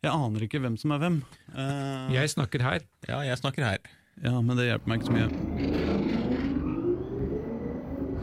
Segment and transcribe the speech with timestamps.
[0.00, 1.16] Jeg aner ikke hvem som er hvem.
[1.52, 2.80] Uh, Jeg snakker her.
[3.08, 3.78] Ja, jeg snakker her.
[4.24, 5.28] Ja, men det hjelper meg ikke så mye.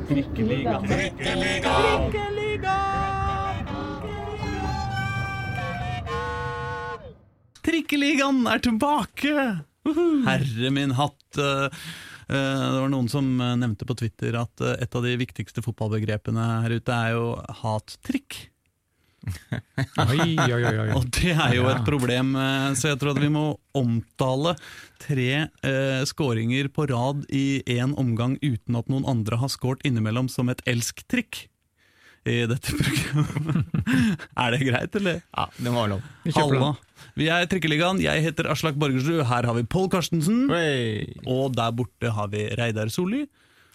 [0.08, 0.80] Trikkeliga.
[7.68, 9.34] Trikkeligaen er tilbake!
[10.28, 11.38] Herre min hatt.
[11.40, 11.66] eh,
[12.28, 16.76] eh, Det var noen som nevnte på Twitter at et av de viktigste fotballbegrepene her
[16.80, 17.26] ute er jo
[17.64, 18.40] hattrikk.
[19.28, 20.88] Oi, oi, oi, oi.
[20.98, 23.46] Og det er jo et problem, eh, så jeg tror at vi må
[23.78, 24.56] omtale
[25.02, 30.32] tre eh, skåringer på rad i én omgang uten at noen andre har skåret innimellom
[30.32, 31.46] som et elsk-trikk
[32.28, 33.64] i dette programmet.
[34.44, 35.22] er det greit, eller?
[35.32, 36.08] Ja, det må være lov.
[36.26, 36.72] Vi kjøper Halla.
[37.18, 38.02] Vi er Trikkeligaen.
[38.04, 39.24] Jeg heter Aslak Borgersrud.
[39.30, 40.48] Her har vi Pål Karstensen.
[40.52, 41.06] Hey.
[41.30, 43.26] Og der borte har vi Reidar Solli.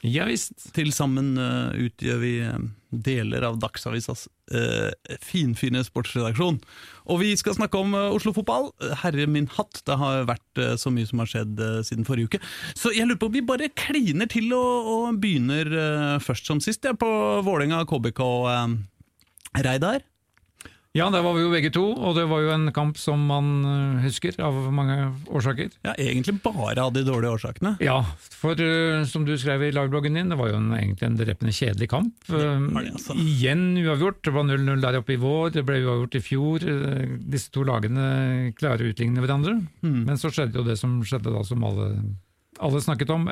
[0.02, 0.56] Ja visst.
[0.74, 4.90] Til sammen uh, utgjør vi eh, deler av Dagsavisas uh,
[5.22, 6.58] finfine sportsredaksjon.
[7.12, 8.72] Og vi skal snakke om Oslo-fotball.
[9.04, 12.42] Herre min hatt, det har vært så mye som har skjedd siden forrige uke.
[12.78, 16.86] Så jeg lurer på om vi bare kliner til og, og begynner først som sist,
[16.86, 17.10] jeg, på
[17.46, 18.22] Vålerenga KBK.
[19.66, 20.06] Reidar?
[20.92, 23.46] Ja, der var vi jo begge to, og det var jo en kamp som man
[23.64, 24.96] øh, husker av mange
[25.32, 25.70] årsaker.
[25.86, 27.72] Ja, egentlig bare av de dårlige årsakene.
[27.80, 31.16] Ja, for uh, som du skrev i lagbloggen din, det var jo en, egentlig en
[31.16, 32.12] drepende kjedelig kamp.
[32.28, 33.16] var det, Uh, altså.
[33.16, 36.68] Igjen uavgjort, det var 0-0 der oppe i vår, det ble uavgjort i fjor.
[36.68, 39.62] Uh, disse to lagene klarer å utligne hverandre.
[39.80, 40.02] Mm.
[40.10, 41.88] Men så skjedde jo det som skjedde da, som alle,
[42.60, 43.30] alle snakket om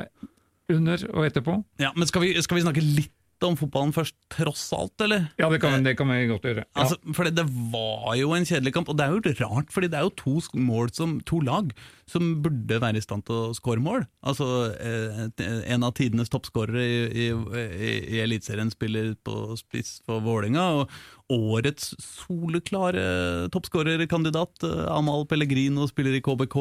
[0.71, 1.61] under og etterpå.
[1.83, 3.13] Ja, men skal vi, skal vi snakke litt
[3.47, 5.29] om fotballen først, tross alt, eller?
[5.41, 6.65] Ja, det kan, det kan vi godt gjøre.
[6.65, 6.83] Ja.
[6.83, 9.99] Altså, for det var jo en kjedelig kamp, og det er jo rart, fordi det
[9.99, 11.71] er jo to mål som, to lag
[12.11, 14.05] som burde være i stand til å skåre mål.
[14.27, 15.21] Altså, eh,
[15.71, 20.89] En av tidenes toppskårere i, i, i, Eliteserien spiller på spiss for Vålinga, og
[21.31, 26.57] årets soleklare toppskårerkandidat, Amahl Amal Pellegrino, spiller i KBK.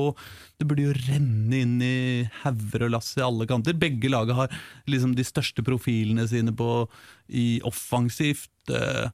[0.58, 1.94] Det burde jo renne inn i
[2.42, 3.76] hauger og lass i alle kanter.
[3.78, 6.86] Begge laget har liksom de største profilene sine på,
[7.28, 8.50] i offensivt.
[8.70, 9.10] eh,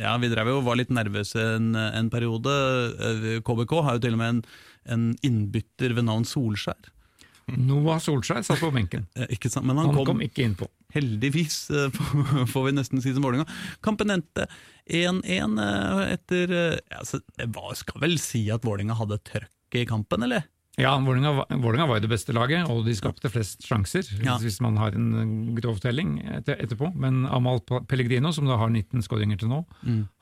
[0.00, 2.52] ja, vi drev jo og var litt nervøse en, en periode.
[2.96, 4.42] Eh, KBK har jo til og med en,
[4.92, 6.92] en innbytter ved navn Solskjær.
[7.54, 9.06] Noah Solskjær satt på benken.
[9.16, 9.66] Eh, Ikke sant?
[9.68, 10.68] Men han, Han kom, kom ikke innpå.
[10.94, 12.00] Heldigvis, eh,
[12.52, 13.48] får vi nesten si som Vålerenga.
[13.84, 14.46] Kampen endte
[14.86, 17.02] 1-1 eh, etter eh, ja,
[17.42, 20.46] Jeg skal vel si at Vålerenga hadde trøkk i kampen, eller?
[20.78, 24.36] Ja, Vålerenga var- jo det beste laget, og de skapte flest sjanser, Ja.
[24.36, 25.14] hvis man har en
[25.54, 26.94] eh, grov telling etter, etterpå.
[26.94, 29.64] Men Amal Pellegrino, som da har 19 skåringer til nå,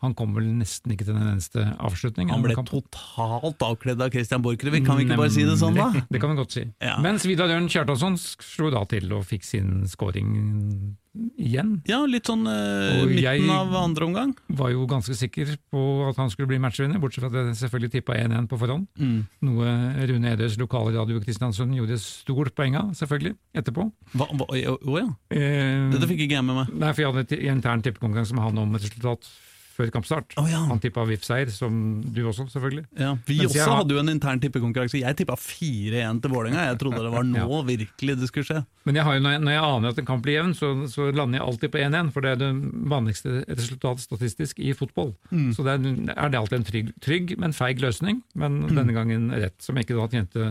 [0.01, 2.31] han kom vel nesten ikke til den eneste avslutning.
[2.31, 5.91] Han ble totalt avkledd av Christian Borchgrevink, kan vi ikke bare si det sånn, da?
[6.09, 6.65] Det kan vi godt si.
[6.81, 6.99] Ja.
[7.01, 10.95] Mens Vidar Ørn Kjartansson slo da til og fikk sin skåring
[11.39, 11.77] igjen.
[11.89, 14.35] Ja, litt sånn eh, midten av andre omgang.
[14.49, 17.93] Var jo ganske sikker på at han skulle bli matchvinner, bortsett fra at jeg selvfølgelig
[17.97, 18.89] tippa 1-1 på forhånd.
[18.99, 19.17] Mm.
[19.47, 19.75] Noe
[20.11, 23.89] Rune Edøs lokale radio Kristiansund gjorde stort poeng av, selvfølgelig, etterpå.
[24.15, 26.71] Hva, å ja, Eh, dette fikk ikke jeg med meg.
[26.79, 29.29] Nei, for jeg hadde en intern tippekonkurranse med han om et resultat
[29.75, 30.35] før kampstart.
[30.39, 30.61] Oh, ja.
[30.71, 31.75] Han tippa VIF-seier, som
[32.15, 32.85] du også, selvfølgelig.
[32.99, 35.01] Ja, vi Mens også har- hadde jo en intern tippekonkurranse.
[35.01, 36.67] Jeg tippa 4-1 til Vålerenga.
[36.71, 38.63] Jeg trodde det var nå virkelig det skulle skje.
[38.87, 41.41] Men jeg har jo, når, jeg, aner at en kamp blir jevn, så, så lander
[41.41, 42.51] jeg alltid på 1-1, for det er det
[42.95, 45.15] vanligste resultatet statistisk i fotball.
[45.33, 45.51] Mm.
[45.57, 48.77] Så det er, er det alltid en trygg, trygg men feig løsning, men Mm.
[48.77, 50.49] denne gangen rett, som jeg ikke da tjente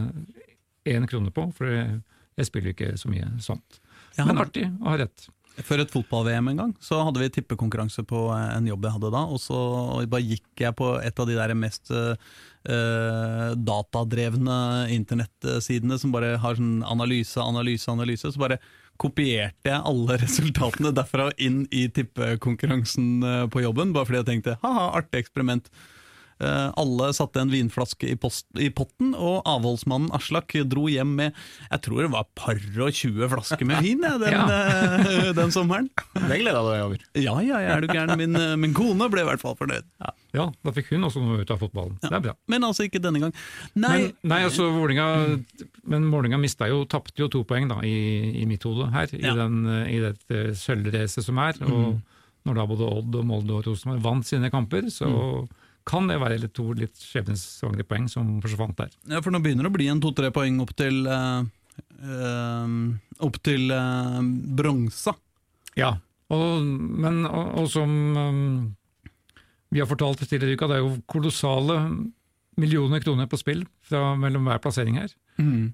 [0.85, 2.01] én krone på, for jeg,
[2.37, 3.79] jeg spiller ikke så mye sånt.
[4.17, 5.29] Ja, men- artig å ha rett.
[5.61, 9.21] Før et fotball-VM en gang, så hadde vi tippekonkurranse på en jobb jeg hadde da,
[9.29, 9.57] og så
[10.09, 12.15] bare gikk jeg på et av de der mest eh,
[12.73, 14.57] eh, datadrevne
[14.95, 18.33] internettsidene som bare har sånn analyse, analyse, analyse.
[18.33, 18.57] Så bare
[18.97, 24.57] kopierte jeg alle resultatene derfra inn i tippekonkurransen eh, på jobben, bare fordi jeg tenkte
[24.65, 25.69] ha-ha, artig eksperiment.
[26.43, 31.37] Eh, alle satte en vinflaske i, post, i potten, og avholdsmannen Aslak dro hjem med
[31.69, 35.31] jeg tror det var par og 20 flasker med vin jeg, den, ja.
[35.37, 35.89] den sommeren.
[36.17, 37.05] Det gleda du deg over.
[37.17, 38.15] Ja, ja, jeg er du gæren.
[38.19, 39.87] Min, eh, min kone ble i hvert fall fornøyd.
[40.03, 40.13] Ja.
[40.33, 41.99] Ja, da fikk hun også noe ut av fotballen.
[42.01, 42.33] Det er bra.
[42.49, 43.35] Men altså ikke denne gang.
[43.77, 45.05] Nei, Men, nei, altså Vålinga,
[45.93, 49.21] men Vålinga mista jo, tapte jo to poeng da, i, i mitt hode her, i,
[49.21, 51.61] den, i dette sølvracet som er.
[51.69, 52.01] Og
[52.47, 55.11] når da både Odd og Molde og Rosenborg vant sine kamper, så
[55.85, 58.89] kan det være to litt skjebnesvangre poeng som forsvant der.
[59.11, 61.43] ja, for nå begynner det å bli en to-tre poeng opp til øh,
[62.03, 62.77] øh,
[63.23, 64.19] Opp til øh,
[64.57, 65.13] bronsa.
[65.79, 65.95] Ja,
[66.33, 67.93] og, men, og, og som
[69.73, 71.77] vi har fortalt tidligere i uka, det er jo kolossale
[72.61, 75.13] millioner kroner på spill fra mellom hver plassering her.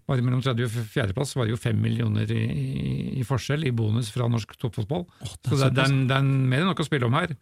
[0.07, 3.73] Bare mellom tredje og fjerdeplass var det jo fem millioner i, i, i forskjell i
[3.75, 5.03] bonus fra norsk toppfotball.
[5.19, 7.17] det er Så det, er- det, er, det er mer enn nok å spille om
[7.19, 7.35] her.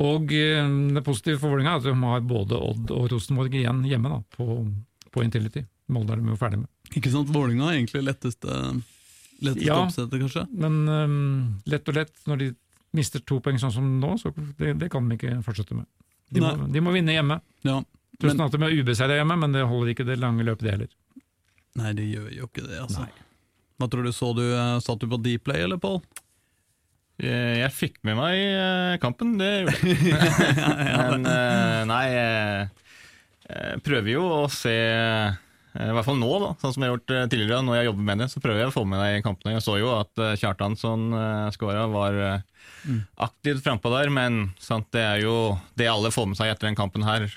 [0.00, 3.82] Og eh, det positive for Vålerenga er at de har både Odd og Rosenborg igjen
[3.84, 4.46] hjemme da, på,
[5.12, 5.66] på Intility.
[5.92, 6.70] Molde er de jo ferdig med.
[6.96, 8.56] Ikke sant, Vålinga er egentlig letteste,
[9.42, 9.80] letteste Ja.
[9.82, 10.46] oppsettet, kanskje?
[10.52, 11.16] Men um,
[11.68, 12.48] lett og lett, når de
[12.96, 15.88] mister to poeng sånn som nå, så det, det kan de ikke fortsette med.
[16.32, 17.38] De må, de må vinne hjemme.
[17.66, 17.78] Ja.
[18.20, 20.90] Tusen at de er ubeseira hjemme, men det holder ikke det lange løpet, det heller.
[21.80, 23.06] nei, det gjør jo ikke det, altså.
[23.80, 26.00] Hva tror du, så du, eh, Satt du på Dplay, eller, Pål?
[27.22, 30.14] Eh, Jeg fikk med meg eh, kampen, det gjorde jeg.
[31.12, 32.92] Men eh, nei, eh,
[33.52, 37.12] jeg prøver jo å se I hvert fall nå, da, sånn som jeg har gjort
[37.32, 37.60] tidligere.
[37.66, 39.54] Når jeg jobber med det, så prøver jeg å få med deg kampene.
[39.58, 41.06] Jeg så jo at eh, Kjartansson
[41.56, 42.98] skåra, var eh,
[43.28, 45.36] aktivt frampå der, men sant, det er jo
[45.78, 47.28] det alle får med seg etter den kampen her.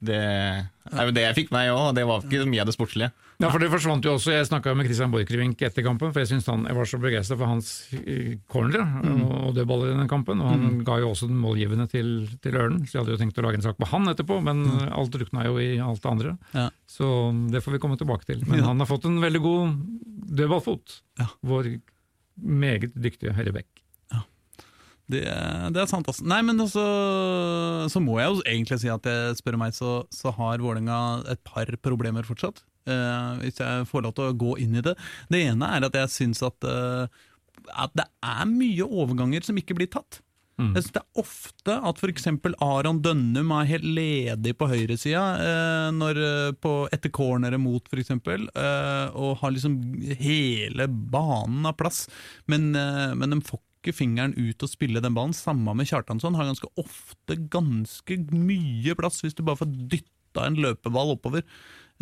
[0.00, 2.70] Det er jo det jeg fikk med meg òg, og det var ikke mye av
[2.70, 3.10] det sportslige.
[3.44, 4.32] Ja, for det forsvant jo også.
[4.34, 7.36] Jeg snakka med Christian Borchgrevink etter kampen, for jeg synes han, jeg var så begeistra
[7.38, 7.68] for hans
[8.00, 10.40] eh, corner og, og dødballer i den kampen.
[10.40, 12.10] Og han ga jo også den målgivende til,
[12.44, 14.64] til Ørnen, så jeg hadde jo tenkt å lage en sak på han etterpå, men
[14.88, 16.34] alt drukna jo i alt det andre.
[16.56, 16.66] Ja.
[16.90, 17.06] Så
[17.52, 18.42] det får vi komme tilbake til.
[18.48, 18.70] Men Ja.
[18.72, 19.78] han har fått en veldig god
[20.40, 21.28] dødballfot, Ja.
[21.44, 21.74] vår
[22.42, 23.68] meget dyktige høyrebekk.
[25.04, 26.24] Det, det er sant, altså.
[26.24, 26.80] Nei, men også,
[27.92, 30.96] så må jeg jo egentlig si at jeg spør meg, så, så har Vålerenga
[31.28, 32.62] et par problemer fortsatt.
[32.84, 34.92] Eh, hvis jeg får lov til å gå inn i det.
[35.32, 37.08] Det ene er at jeg syns at, uh,
[37.80, 40.20] at det er mye overganger som ikke blir tatt.
[40.60, 40.68] Mm.
[40.76, 42.26] Jeg synes Det er ofte at f.eks.
[42.62, 49.38] Aron Dønnum er helt ledig på høyresida uh, eh, etter corneret mot, f.eks., uh, og
[49.40, 49.80] har liksom
[50.20, 52.04] hele banen av plass.
[52.46, 52.70] Men,
[53.16, 55.34] men de får ikke fingeren ut og spille den ballen.
[55.36, 56.36] Samme med Kjartansson.
[56.36, 61.48] Har ganske ofte ganske mye plass hvis du bare får dytta en løpeball oppover.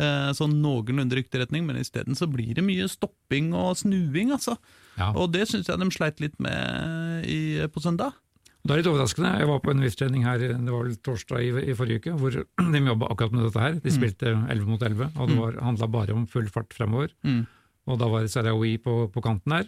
[0.03, 4.57] Eh, sånn noenlunde riktig retning, men isteden så blir det mye stopping og snuing, altså.
[4.99, 5.11] Ja.
[5.17, 7.39] Og det syns jeg de sleit litt med i,
[7.73, 8.13] på søndag.
[8.63, 9.31] Det er litt overraskende.
[9.41, 12.37] Jeg var på en VIF-trening her, det var vel torsdag i, i forrige uke, hvor
[12.75, 13.79] de jobba akkurat med dette her.
[13.83, 17.11] De spilte 11 mot 11, og det var- handla bare om full fart fremover.
[17.27, 17.41] Mm.
[17.91, 19.67] Og da var Sarawi på, på kanten her.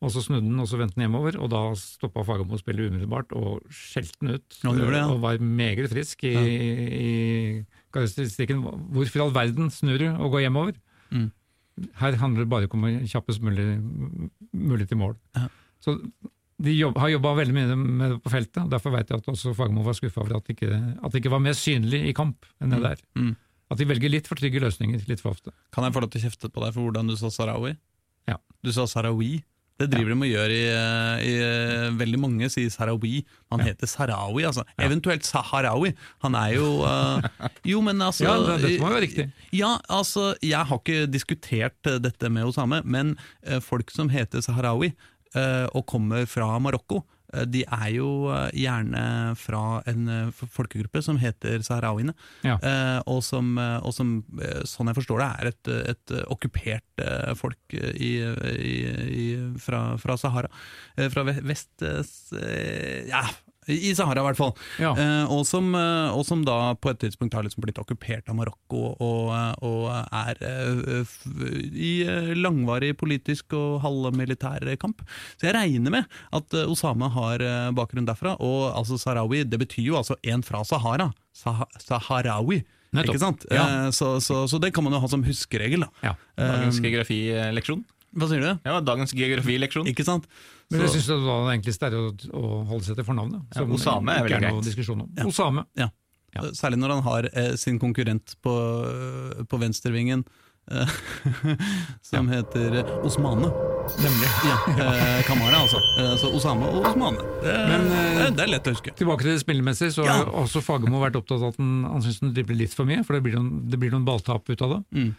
[0.00, 3.32] Og så snudde han, og så vendte han hjemover, og da stoppa Fagermo spillet umiddelbart
[3.36, 4.56] og skjelte han ut.
[4.64, 5.06] Ja, det det, ja.
[5.12, 6.34] Og var meget frisk i,
[7.00, 7.10] i
[7.94, 8.64] karakteristikken.
[8.94, 10.76] Hvorfor i all verden snur du og går hjemover?
[11.10, 11.30] Mm.
[12.00, 13.66] Her handler det bare om å komme kjappest mulig,
[14.52, 15.16] mulig til mål.
[15.38, 15.48] Ja.
[15.80, 15.96] Så
[16.60, 19.30] de jobb, har jobba veldig mye med det på feltet, og derfor vet jeg at
[19.32, 22.16] også Fagermo var skuffa over at det, ikke, at det ikke var mer synlig i
[22.16, 23.00] kamp enn det der.
[23.16, 23.30] Mm.
[23.70, 25.54] At de velger litt for trygge løsninger litt for ofte.
[25.72, 27.72] Kan jeg få lov til å kjefte på deg for hvordan du sa Sarawi?
[28.28, 28.36] Ja.
[28.60, 29.38] Du sa Sarawi.
[29.80, 30.62] Det driver de og gjør i,
[31.26, 31.34] i
[32.00, 33.22] Veldig mange sier Sarawi.
[33.50, 33.70] Han Ja.
[33.70, 34.64] heter Sarawi, altså.
[34.76, 34.86] Ja.
[34.86, 35.94] Eventuelt Saharawi.
[36.22, 37.20] Han er jo uh,
[37.66, 39.28] Jo, men altså Ja, det, dette må jo være riktig.
[39.56, 43.16] Ja, altså, jeg har ikke diskutert eh, dette med Osame, men
[43.48, 44.92] uh, folk som heter Saharawi
[45.36, 49.02] uh, og kommer fra Marokko, eh, de er jo eh, gjerne
[49.38, 52.14] fra en eh, folkegruppe som heter saharawiene.
[52.46, 52.56] Ja.
[52.58, 56.24] Eh, og som, eh, og som eh, sånn jeg forstår det, er et, et eh,
[56.34, 58.12] okkupert eh, folk eh, i,
[58.56, 58.74] i,
[59.24, 59.28] i,
[59.62, 60.50] fra, fra Sahara.
[60.96, 61.72] Eh, fra vest...
[61.86, 62.02] eh,
[62.40, 63.24] eh, ja,
[63.68, 64.54] i Sahara, i hvert fall.
[64.80, 64.94] Ja.
[64.96, 68.38] Eh, og, som, eh, og som da på et tidspunkt har liksom blitt okkupert av
[68.38, 71.12] Marokko og, eh, og er eh,
[71.76, 75.04] i eh, langvarig politisk og halvmilitær kamp.
[75.36, 77.44] Så jeg regner med at Osama har
[77.76, 78.36] bakgrunn derfra.
[78.40, 81.10] Og altså Sahrawi, det betyr jo altså en fra Sahara.
[81.36, 82.62] Sah Saharawi.
[82.90, 83.14] Nettopp.
[83.14, 83.44] Ikke sant?
[83.52, 83.66] Ja.
[83.86, 85.84] Eh, så, så, så det kan man jo ha som huskeregel.
[85.86, 85.90] da.
[86.08, 86.14] Ja.
[86.40, 87.84] Dagens geografileksjon.
[88.18, 88.50] Hva sier du?
[88.66, 89.86] Ja, dagens geografileksjon.
[89.86, 90.24] Ikke sant?
[90.70, 92.04] Men jeg syns det var det enkleste er å,
[92.38, 93.40] å holde seg til fornavnet.
[93.56, 94.60] Ja, Osame er veldig greit.
[94.68, 95.08] diskusjon om.
[95.18, 95.26] Ja.
[95.26, 95.66] Osame.
[95.80, 95.88] Ja.
[96.54, 98.52] Særlig når han har eh, sin konkurrent på,
[99.50, 100.22] på venstrevingen,
[100.70, 100.92] eh,
[102.10, 103.50] som heter eh, Osmane.
[103.98, 104.28] Nemlig.
[104.50, 104.56] Ja,
[104.94, 105.80] eh, Kamara, altså.
[105.98, 107.18] Eh, så Osame og Osmane.
[107.42, 108.94] Det, Men, det, det er lett å huske.
[109.00, 110.20] Tilbake til det spillemessige, så Ja.
[110.20, 113.02] har også Fagermo vært opptatt av at han, han syns han dribler litt for mye,
[113.02, 114.82] for det blir noen, det blir noen balltap ut av det.
[114.94, 115.10] Mm.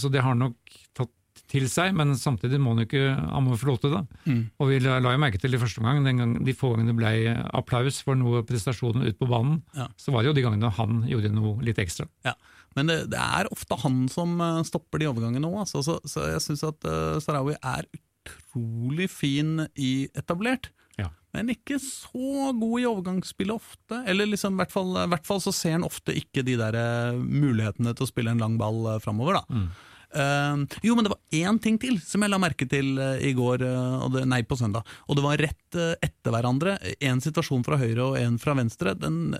[0.00, 0.56] Så det har nok
[0.96, 1.12] tatt
[1.50, 4.02] til seg, men samtidig må han jo ikke han må få lov til det.
[4.30, 4.42] Mm.
[4.62, 6.92] Og vi la, la jo merke til i første omgang, den gang, de få gangene
[6.92, 7.12] det ble
[7.58, 9.88] applaus for noe prestasjonen ut på banen, Ja.
[9.98, 12.06] så var det jo de gangene han gjorde noe litt ekstra.
[12.26, 12.36] Ja.
[12.78, 15.82] Men det, det er ofte han som eh, stopper de overgangene òg, altså.
[15.82, 20.70] så, så jeg syns at uh, Sarawi er utrolig fin i etablert.
[20.98, 21.08] Ja.
[21.34, 24.00] Men ikke så god i overgangsspillet ofte.
[24.10, 26.78] Eller liksom, i hvert fall, i hvert fall så ser han ofte ikke de der
[26.78, 29.40] eh, mulighetene til å spille en lang ball framover.
[29.40, 29.60] Da.
[29.64, 33.32] Eh, jo, men det var én ting til som jeg la merke til eh, i
[33.36, 34.86] går, eh, nei, på søndag.
[35.06, 36.76] Og det var rett eh, etter hverandre.
[37.06, 39.34] En situasjon fra høyre og en fra venstre, den,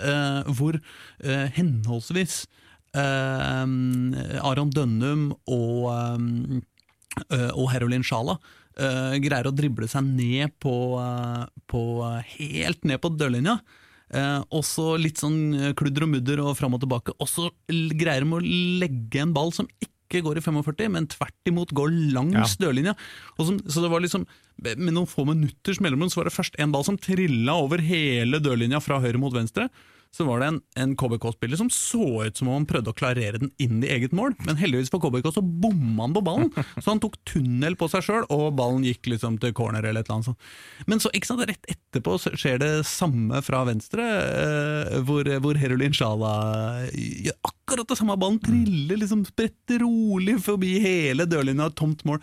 [0.54, 0.78] hvor
[1.56, 2.44] henholdsvis
[2.90, 5.84] Aron Dønnum og,
[7.30, 8.38] og Herolin Sjala
[9.20, 10.74] greier å drible seg ned på,
[11.70, 11.82] på
[12.34, 13.60] helt ned på dørlinja.
[14.10, 17.14] Eh, og så litt sånn kludder og mudder og fram og tilbake.
[17.22, 18.42] Og så greier de å
[18.82, 22.96] legge en ball som ikke går i 45, men tvert imot går langs dørlinja.
[23.38, 24.26] Og som, så det var liksom,
[24.60, 28.42] Med noen få minutters mellomrom så var det først en ball som trilla over hele
[28.42, 29.70] dørlinja fra høyre mot venstre.
[30.10, 33.38] Så var det en, en KBK-spiller som så ut som om han prøvde å klarere
[33.38, 36.50] den inn i eget mål, men heldigvis for KBK så bomma han på ballen,
[36.82, 40.10] så han tok tunnel på seg sjøl, og ballen gikk liksom til corner eller et
[40.10, 40.50] eller annet sånt.
[40.90, 45.94] Men så ikke sant, rett etterpå skjer det samme fra venstre, eh, hvor, hvor Herolin
[45.94, 46.34] Sjala
[46.90, 48.18] gjør akkurat det samme.
[48.18, 52.18] Ballen triller liksom spretter rolig forbi hele dørlinja, tomt mål.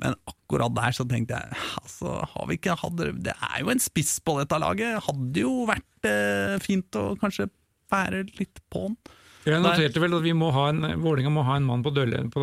[0.00, 3.78] Men akkurat der så tenkte jeg altså, har vi ikke hatt Det er jo en
[3.78, 4.98] spiss på dette laget.
[5.06, 7.46] Hadde jo vært eh, fint å kanskje
[7.90, 8.96] bære litt på den.
[9.40, 12.26] Jeg noterte vel at vi må ha en, Vålinga må ha en mann på, dørle-
[12.28, 12.40] på,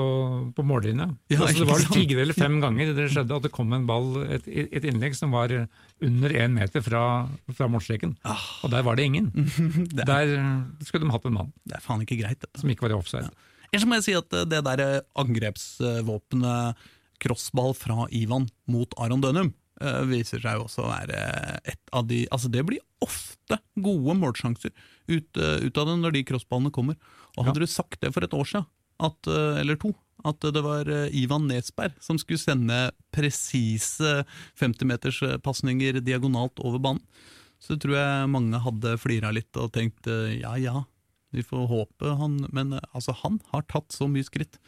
[0.57, 1.05] på mållinja.
[1.29, 4.15] Ja, altså, det var fire eller fem ganger det skjedde at det kom en ball,
[4.25, 5.53] et, et innlegg som var
[6.01, 7.03] under én meter fra,
[7.53, 8.15] fra målstreken.
[8.65, 9.29] Og der var det ingen.
[9.93, 12.59] Det er, Der skulle de hatt en mann det er faen ikke greit, dette.
[12.63, 13.29] som ikke var i offside.
[13.69, 14.83] Ellers må jeg si at eh, det der
[15.21, 16.77] angrepsvåpenet
[17.23, 21.21] crossball fra Ivan mot Aron Dønum eh, viser seg også å være
[21.67, 26.17] et av de Altså, det blir ofte gode målsjanser ut, eh, ut av det når
[26.17, 26.97] de crossballene kommer.
[27.37, 28.67] Og hadde du sagt det for et år siden,
[29.03, 29.93] at, eh, eller to,
[30.25, 34.23] at det var eh, Ivan Nesberg som skulle sende presise
[34.59, 37.03] 50-meterspasninger diagonalt over banen,
[37.61, 40.83] så tror jeg mange hadde flira litt og tenkt eh, ja ja,
[41.33, 44.59] vi får håpe han Men eh, altså, han har tatt så mye skritt.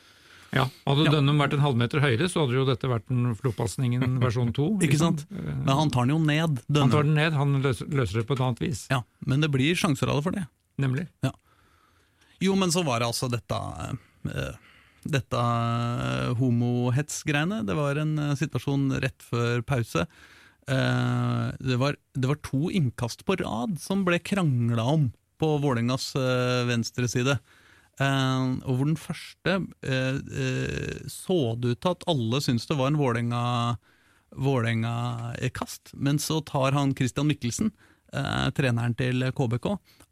[0.56, 1.12] Ja, Hadde Ja.
[1.13, 4.72] Dønnum vært en halvmeter høyere, så hadde jo dette vært en flopasningen versjon to.
[4.79, 5.20] Ikke liksom.
[5.20, 5.27] sant?
[5.29, 6.63] Men han tar den jo ned.
[6.77, 8.88] Han tar den ned, han løser, løser det på et annet vis.
[8.89, 10.48] Ja, men det blir sjanser av det for det.
[10.82, 11.06] Nemlig.
[11.25, 11.34] Ja.
[12.39, 13.60] Jo, men så var det altså dette
[14.32, 14.58] eh,
[15.10, 17.62] Dette eh, homohets-greiene.
[17.68, 20.08] Det var en eh, situasjon rett før pause.
[20.70, 25.08] Det, var, det var to innkast på rad som ble krangla om
[25.41, 26.12] på Vålerengas
[26.70, 27.39] venstre side.
[28.00, 32.79] Eh, og hvor den første eh, eh, så det ut til at alle syntes det
[32.79, 33.44] var en Vålerenga
[34.39, 37.72] Vålerenga-kast, men så tar han Christian Mikkelsen,
[38.58, 39.65] treneren til KBK,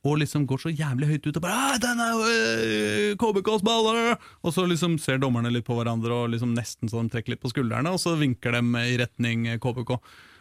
[0.09, 4.53] og liksom går så jævlig høyt ut og bare «Ah, 'Den er KBKs baller!' Og
[4.53, 7.53] så liksom ser dommerne litt på hverandre og liksom nesten så de trekker litt på
[7.53, 9.93] skuldrene, og så vinker de i retning KBK.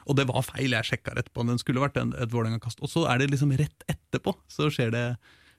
[0.09, 2.81] Og det var feil, jeg sjekka etterpå, den skulle vært et Vålerenga-kast.
[2.81, 5.07] Og så er det liksom rett etterpå, så skjer det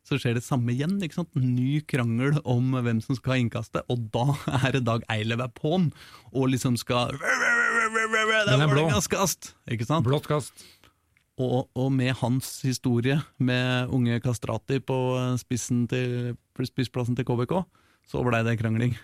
[0.07, 0.95] så skjer det samme igjen.
[1.03, 1.35] ikke sant?
[1.35, 5.51] Ny krangel om hvem som skal ha innkastet, og da er det Dag Eilev er
[5.57, 5.89] på'n
[6.31, 7.19] og liksom skal Det
[8.47, 8.87] Den er er blå.
[9.11, 9.53] Kast!
[9.71, 10.07] Ikke sant?
[10.07, 10.65] Blått kast.
[11.37, 14.97] Og, og med hans historie med unge Kastrati på
[15.37, 16.33] spissen til,
[16.65, 17.59] spissplassen til KBK,
[18.09, 18.95] så blei det krangling.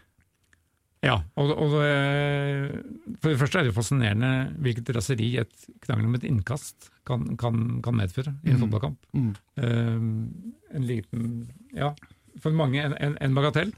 [1.03, 2.81] Ja, og, og det,
[3.19, 4.31] for det første er det fascinerende
[4.63, 9.09] hvilket raseri et krangel om et innkast kan, kan, kan medføre i en fotballkamp.
[9.11, 9.31] Mm.
[9.59, 11.25] Eh, en liten
[11.75, 11.91] Ja,
[12.41, 13.73] for mange en, en, en bagatell.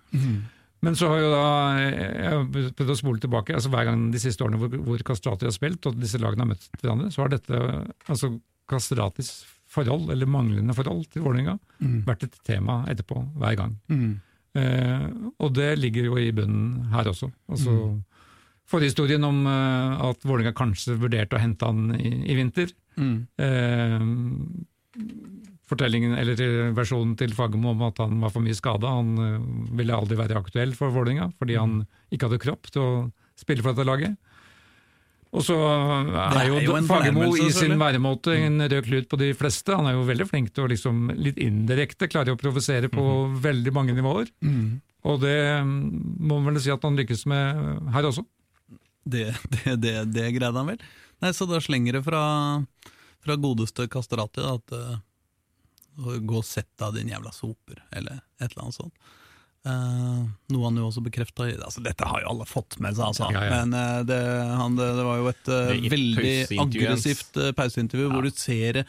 [0.85, 1.45] Men så har jo da
[1.81, 2.45] Jeg har
[2.77, 3.55] prøvd å spole tilbake.
[3.57, 6.51] altså Hver gang de siste årene hvor, hvor Kastrati har spilt, og disse lagene har
[6.53, 7.61] møtt hverandre, så har dette,
[8.05, 8.35] altså
[8.69, 9.33] Kastratis
[9.75, 11.57] forhold, eller manglende forhold til Vålerenga,
[12.05, 13.73] vært et tema etterpå hver gang.
[13.89, 14.13] Mm.
[14.55, 15.07] Eh,
[15.43, 17.31] og det ligger jo i bunnen her også.
[17.51, 17.75] Altså,
[18.69, 22.71] Forhistorien om eh, at Vålerenga kanskje vurderte å hente han i, i vinter.
[22.97, 23.17] Mm.
[23.37, 23.99] Eh,
[25.69, 28.95] fortellingen, eller Versjonen til Fagermo om at han var for mye skada.
[28.97, 29.45] Han eh,
[29.81, 32.95] ville aldri være aktuell for Vålerenga fordi han ikke hadde kropp til å
[33.37, 34.15] spille for dette laget.
[35.35, 39.75] Og så er, jo, jo Fagermo i sin væremåte en rød klut på de fleste.
[39.75, 43.05] Han er jo veldig flink til å liksom litt indirekte klare å provosere på
[43.43, 44.31] veldig mange nivåer.
[44.45, 44.77] Mm.
[45.05, 45.73] Og det mm,
[46.23, 48.23] må man vel si at han lykkes med her også.
[49.03, 50.87] Det, det, det, det greide han vel.
[51.23, 52.23] Nei, Så da slenger det fra,
[53.23, 54.95] fra godeste Kastrati at uh,
[55.95, 59.13] Gå og sett deg, din jævla soper, eller et eller annet sånt.
[59.65, 63.29] Eh, noe han jo også bekrefta altså, Dette har jo alle fått med seg, altså.
[63.33, 63.61] Ja, ja.
[63.63, 64.19] Men uh, det,
[64.59, 68.85] han, det, det var jo et i veldig aggressivt uh, pauseintervju, hvor du ser det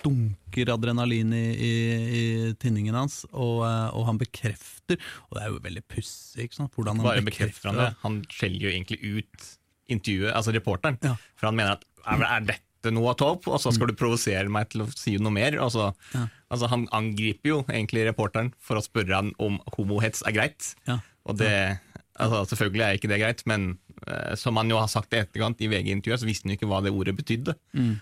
[0.00, 1.74] dunker adrenalin i, i,
[2.20, 2.24] i
[2.62, 4.96] tinningen hans, og, og han bekrefter
[5.28, 7.90] Og det er jo veldig pussig, hvordan han Bare bekrefter han det.
[8.06, 9.50] Han skjeller jo egentlig ut
[9.92, 10.96] intervjuet, altså reporteren.
[11.04, 11.12] Ja.
[11.36, 13.96] For han mener at er, er dette noe å ta opp, og så skal du
[13.98, 15.58] provosere meg til å si noe mer?
[15.62, 16.26] Altså, Ja.
[16.50, 20.74] altså Han angriper jo egentlig reporteren for å spørre han om homohets er greit.
[20.86, 21.00] Ja.
[21.26, 21.78] Og det,
[22.18, 23.78] altså Selvfølgelig er ikke det greit, men
[24.08, 26.70] uh, som han jo har sagt i etterkant i VG-intervjuet, så visste han jo ikke
[26.70, 27.56] hva det ordet betydde.
[27.74, 27.96] Mm.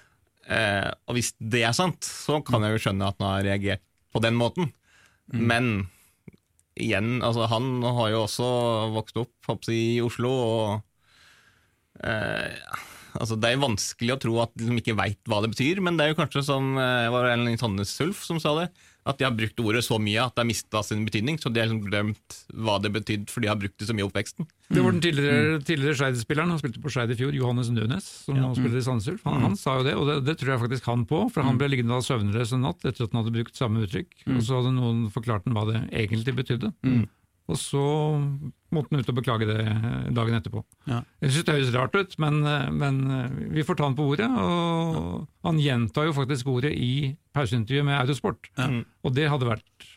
[0.45, 3.85] Uh, og hvis det er sant, så kan jeg jo skjønne at han har reagert
[4.13, 4.73] på den måten.
[5.33, 5.45] Mm.
[5.49, 5.71] Men
[6.75, 8.49] igjen, altså han har jo også
[8.95, 12.51] vokst opp hoppsi, i Oslo, og eh,
[13.21, 16.07] altså Det er vanskelig å tro at de ikke veit hva det betyr, men det
[16.07, 18.69] er jo kanskje som eh, var det en Sandnes Sulf som sa det,
[19.05, 21.37] at de har brukt ordet så mye at det har mista sin betydning.
[21.37, 24.07] Så de har liksom glemt hva det betydde, for de har brukt det så mye
[24.07, 24.47] i oppveksten.
[24.73, 28.39] Det var den tidligere, tidligere Skeid-spilleren, han spilte på Skeid i fjor, Johannes Nønes, som
[28.41, 29.27] nå spiller i Sandnes Ulf.
[29.29, 31.61] Han, han sa jo det, og det, det tror jeg faktisk han på, for han
[31.61, 34.63] ble liggende da søvnløs en natt etter at han hadde brukt samme uttrykk, og så
[34.63, 36.73] hadde noen forklart ham hva det egentlig betydde.
[37.45, 37.81] Og så
[38.73, 39.65] måtte han ut og beklage det
[40.17, 40.63] dagen etterpå.
[40.89, 41.03] Ja.
[41.21, 42.39] Jeg synes det høres rart ut, men,
[42.81, 43.03] men
[43.53, 44.31] vi får ta han på ordet.
[44.33, 48.49] Og han gjentar jo faktisk ordet i pauseintervjuet med Eurosport.
[48.57, 48.71] Ja.
[49.05, 49.91] Og det hadde vært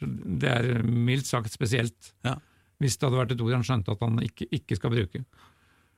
[0.44, 2.12] Det er mildt sagt spesielt.
[2.27, 2.36] Ja.
[2.84, 5.24] Hvis det hadde vært et ord han skjønte at han ikke, ikke skal bruke.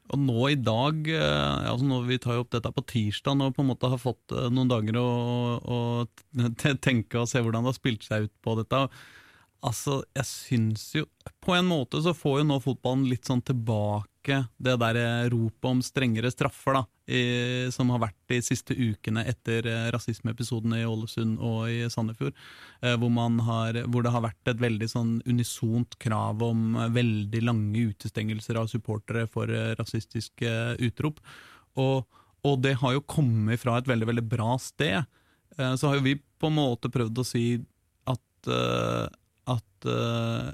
[0.09, 3.53] Og nå i dag, eh, altså når vi tar jo opp dette på tirsdag, og
[3.53, 5.09] på en måte har fått eh, noen dager å,
[5.59, 5.79] å
[6.81, 8.85] tenke og se hvordan det har spilt seg ut på dette.
[9.65, 11.01] Altså, jeg syns jo
[11.43, 15.65] På en måte så får jo nå fotballen litt sånn tilbake det der eh, ropet
[15.65, 20.85] om strengere straffer, da, i, som har vært de siste ukene etter eh, rasismeepisodene i
[20.85, 22.35] Ålesund og i Sandefjord.
[22.83, 23.15] Eh, hvor,
[23.47, 28.59] har, hvor det har vært et veldig sånn unisont krav om eh, veldig lange utestengelser
[28.61, 29.49] av supportere for
[29.79, 30.53] rasistiske
[30.85, 31.23] utrop.
[31.79, 32.05] Og,
[32.45, 35.09] og det har jo kommet fra et veldig, veldig bra sted.
[35.57, 37.45] Så har jo vi på en måte prøvd å si
[38.07, 38.51] at,
[39.49, 40.51] at uh,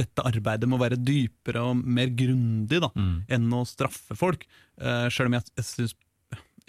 [0.00, 2.90] dette arbeidet må være dypere og mer grundig da,
[3.34, 4.46] enn å straffe folk.
[4.80, 5.94] Uh, Selv om jeg, jeg synes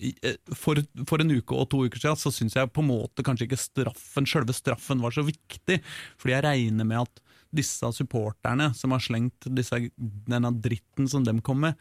[0.02, 3.26] eh, for, for en uke og to uker siden så syns jeg på en måte
[3.26, 5.80] kanskje ikke straffen, selve straffen var så viktig.
[6.22, 7.24] Fordi jeg regner med at
[7.56, 9.80] disse supporterne som har slengt disse,
[10.28, 11.80] denne dritten som dem kom med,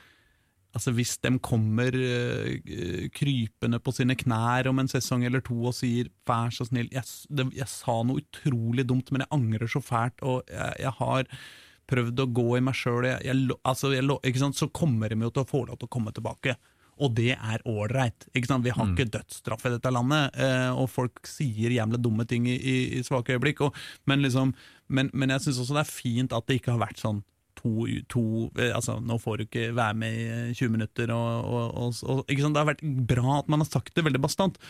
[0.74, 5.76] Altså Hvis de kommer uh, krypende på sine knær om en sesong eller to og
[5.76, 9.80] sier 'vær så snill', jeg, det, jeg sa noe utrolig dumt, men jeg angrer så
[9.80, 11.30] fælt, og jeg, jeg har
[11.90, 13.06] prøvd å gå i meg sjøl,
[13.62, 13.90] altså,
[14.56, 16.56] så kommer de jo til å få lov til å komme tilbake.
[17.02, 18.28] Og det er ålreit.
[18.32, 22.54] Vi har ikke dødsstraff i dette landet, eh, og folk sier jævla dumme ting i,
[22.54, 23.64] i, i svake øyeblikk.
[23.66, 23.76] Og,
[24.06, 24.54] men, liksom,
[24.88, 27.24] men, men jeg syns også det er fint at det ikke har vært sånn
[27.64, 28.24] to, to
[28.60, 32.02] eh, altså Nå får du ikke være med i eh, 20 minutter, og, og, og,
[32.12, 32.56] og ikke sant?
[32.56, 34.60] Det har vært bra at man har sagt det veldig bastant.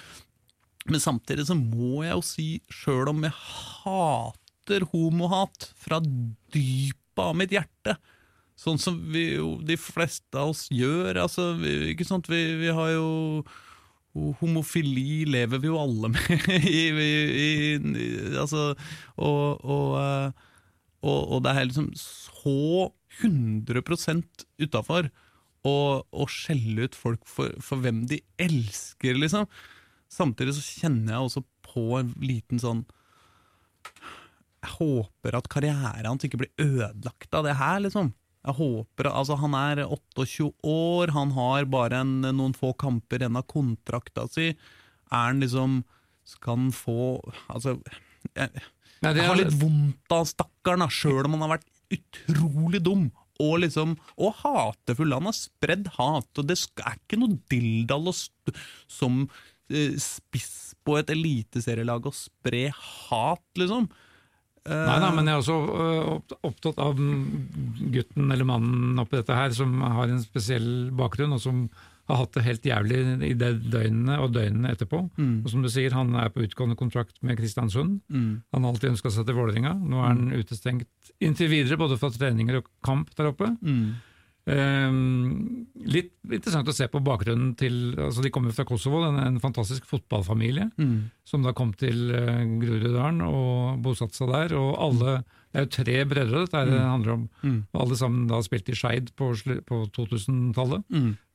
[0.87, 7.35] Men samtidig så må jeg jo si, sjøl om jeg hater homohat fra dypet av
[7.38, 7.96] mitt hjerte,
[8.59, 12.30] sånn som vi jo, de fleste av oss gjør altså, vi, ikke sant?
[12.30, 13.09] Vi, vi har jo
[14.38, 18.04] Homofili lever vi jo alle med i, i, i
[18.38, 18.68] altså,
[19.18, 20.52] og, og, eh,
[21.04, 22.90] og, og det er liksom så
[23.22, 25.10] 100% utafor
[25.64, 29.46] å skjelle ut folk for, for hvem de elsker, liksom.
[30.12, 32.84] Samtidig så kjenner jeg også på en liten sånn
[34.62, 38.12] Jeg håper at karrieren hans ikke blir ødelagt av det her, liksom.
[38.44, 43.40] Jeg håper, altså Han er 28 år, han har bare en, noen få kamper igjen
[43.40, 44.52] av kontrakta si.
[45.08, 45.82] Er han liksom
[46.28, 47.78] Skal han få Altså
[48.36, 48.64] jeg,
[49.04, 52.82] Nei, det jeg er- har litt vondt av stakkaren, sjøl om han har vært utrolig
[52.82, 53.10] dum.
[53.42, 55.12] Og liksom, og hatefull.
[55.12, 58.12] Han har spredd hat, og det er ikke noe dilldall
[58.86, 59.24] som
[59.70, 63.88] eh, spiss på et eliteserielag å spre hat, liksom.
[64.64, 69.34] Eh, Nei da, men jeg er også øh, opptatt av gutten eller mannen oppi dette
[69.36, 71.66] her, som har en spesiell bakgrunn, og som
[72.08, 72.98] har hatt det helt jævlig
[73.30, 75.02] i det døgnene og døgnene etterpå.
[75.44, 78.00] Og som du sier, han er på utgående kontrakt med Kristiansund.
[78.12, 79.72] mm, Han har alltid ønska seg til Vålerenga.
[79.80, 83.56] Nå er han utestengt inntil videre, både fra treninger og kamp der oppe.
[83.62, 83.94] mm,
[84.44, 89.38] Um, litt interessant å se på bakgrunnen til altså De kommer fra Kosovo, en, en
[89.40, 94.52] fantastisk fotballfamilie mm, som da kom til uh, Groruddalen og bosatte seg der.
[94.60, 95.14] Og alle,
[95.48, 96.72] Det er jo tre brødre dette mm.
[96.74, 97.24] det handler om.
[97.40, 99.30] mm, og Alle sammen da spilte i Skeid på,
[99.64, 100.84] på 2000-tallet.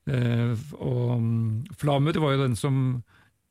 [0.06, 3.02] Mm, Eh, og um, Flamur var jo den som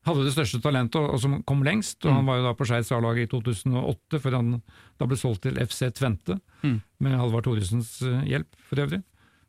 [0.08, 2.04] hadde det største talentet, og, som kom lengst.
[2.06, 4.50] og Han var jo da på Skeids A-lag i 2008, før han
[4.98, 6.82] da ble solgt til FC Tvente, Mm.
[7.00, 9.04] med Halvard Thoresens eh, hjelp for øvrig.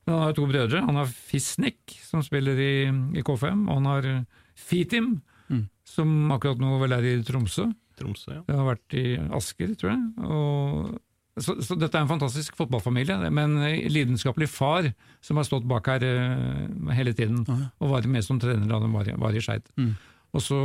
[0.07, 0.85] Men han har jo to brødre.
[0.87, 2.73] Han har Fisnik, som spiller i,
[3.19, 5.65] i K5, og han har eh, Fitim, Mm.
[5.85, 7.65] som akkurat nå vel er i Tromsø.
[7.99, 8.43] Tromsø, ja.
[8.47, 10.05] Det har vært i Asker, tror jeg.
[10.31, 11.01] Og,
[11.43, 14.91] så, så dette er en fantastisk fotballfamilie, med en eh, lidenskapelig far
[15.25, 17.69] som har stått bak her uh, hele tiden, Ja, ja.
[17.81, 19.67] og var med som trener da de var, var i Skeid.
[19.81, 19.93] Mm.
[20.33, 20.59] Og så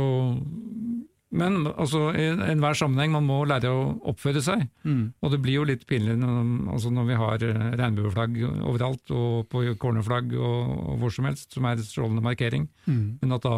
[1.36, 3.80] Men altså, i enhver sammenheng, man må lære å
[4.12, 4.62] oppføre seg.
[4.86, 9.10] mm, Og det blir jo litt pinlig når, altså når vi har eh, regnbueflagg overalt,
[9.10, 12.68] og på cornerflagg og, og hvor som helst, som er strålende markering.
[12.86, 13.18] mm.
[13.20, 13.56] Men at da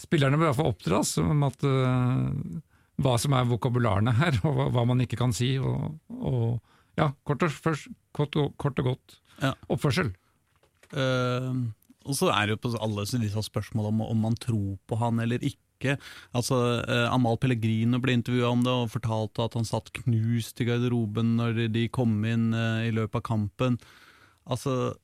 [0.00, 2.60] spillerne bør i hvert fall oppdras om at eh,
[3.00, 5.54] hva som er vokabularene her, og hva, man ikke kan si.
[5.58, 6.60] Og, og
[7.00, 9.54] ja, kort og, først, kort og, kort og godt Ja.
[9.72, 10.10] oppførsel.
[10.92, 11.70] Uh,
[12.08, 15.20] Og så er det jo på alle disse spørsmålene om, om man tror på han
[15.20, 15.94] eller ikke.
[16.36, 20.66] Altså, eh, Amal Pellegrino ble intervjua om det og fortalte at han satt knust i
[20.68, 23.78] garderoben når de kom inn eh, i løpet av kampen.
[24.48, 24.94] Altså,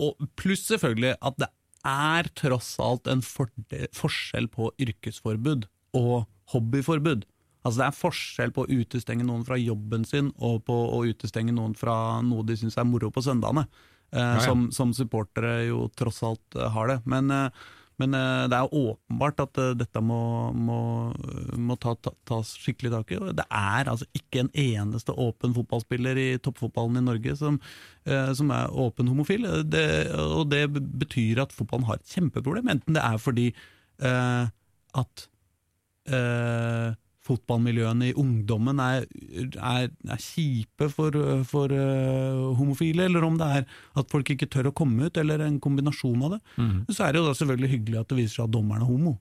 [0.00, 1.50] og Pluss selvfølgelig at det
[1.86, 5.66] er tross alt en forskjell på yrkesforbud
[5.98, 7.26] og hobbyforbud.
[7.60, 11.52] Altså Det er forskjell på å utestenge noen fra jobben sin og på å utestenge
[11.52, 13.66] noen fra noe de syns er moro på søndagene.
[14.10, 14.40] Eh, ja.
[14.46, 16.96] Som, som supportere jo tross alt eh, har det.
[17.04, 17.68] Men, eh,
[18.00, 20.22] men eh, det er åpenbart at eh, dette må,
[20.56, 20.80] må,
[21.60, 23.20] må ta, ta, tas skikkelig tak i.
[23.38, 27.60] Det er altså ikke en eneste åpen fotballspiller i toppfotballen i Norge som,
[28.08, 29.44] eh, som er åpen homofil.
[29.68, 29.84] Det,
[30.16, 34.48] og det betyr at fotballen har et kjempeproblem, enten det er fordi eh,
[35.04, 35.28] at
[36.12, 36.90] eh,
[37.30, 39.04] fotballmiljøene i ungdommen er,
[39.60, 41.14] er, er kjipe for,
[41.46, 43.66] for eh, homofile, eller om det er
[44.00, 46.40] at folk ikke tør å komme ut, eller en kombinasjon av det.
[46.90, 49.18] Så er det jo da selvfølgelig hyggelig at det viser seg at dommeren er homo.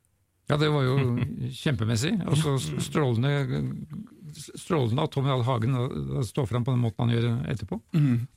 [0.49, 0.95] Ja, det var jo
[1.61, 2.15] kjempemessig.
[2.25, 3.35] Og så strålende,
[4.57, 5.75] strålende at Tommy Dahl Hagen
[6.25, 7.77] står fram på den måten han gjør etterpå.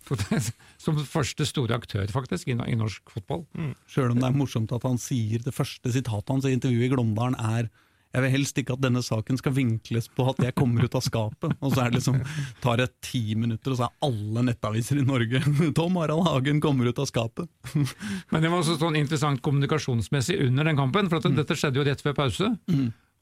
[0.04, 3.46] For det- Som første store aktør, faktisk, i, i norsk fotball.
[3.88, 6.92] Sjøl om det er morsomt at han sier det første sitatet hans i intervjuet i
[6.92, 7.70] Glåmdalen er
[8.12, 11.04] jeg vil helst ikke at denne saken skal vinkles på at jeg kommer ut av
[11.04, 11.54] skapet.
[11.64, 12.18] Og så er det liksom,
[12.60, 15.40] tar det ti minutter, og så er alle nettaviser i Norge
[15.78, 17.48] Tom Harald Hagen kommer ut av skapet.
[18.32, 21.86] Men det var også sånn interessant kommunikasjonsmessig under den kampen, for at dette skjedde jo
[21.88, 22.52] rett før pause.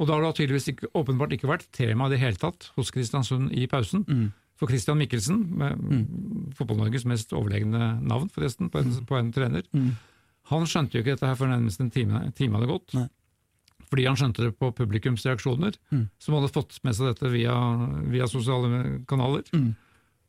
[0.00, 2.90] Og da har det tydeligvis ikke, åpenbart ikke vært tema i det hele tatt hos
[2.94, 4.06] Kristiansund i pausen.
[4.60, 9.64] For Christian Mikkelsen, med Fotball-Norges mest overlegne navn forresten, på en, på en trener,
[10.50, 12.96] han skjønte jo ikke dette her før nærmest en time, time hadde gått.
[12.98, 13.06] Nei.
[13.90, 15.74] Fordi han skjønte det på publikums reaksjoner,
[16.22, 17.54] som hadde fått med seg dette via,
[18.06, 19.42] via sosiale kanaler.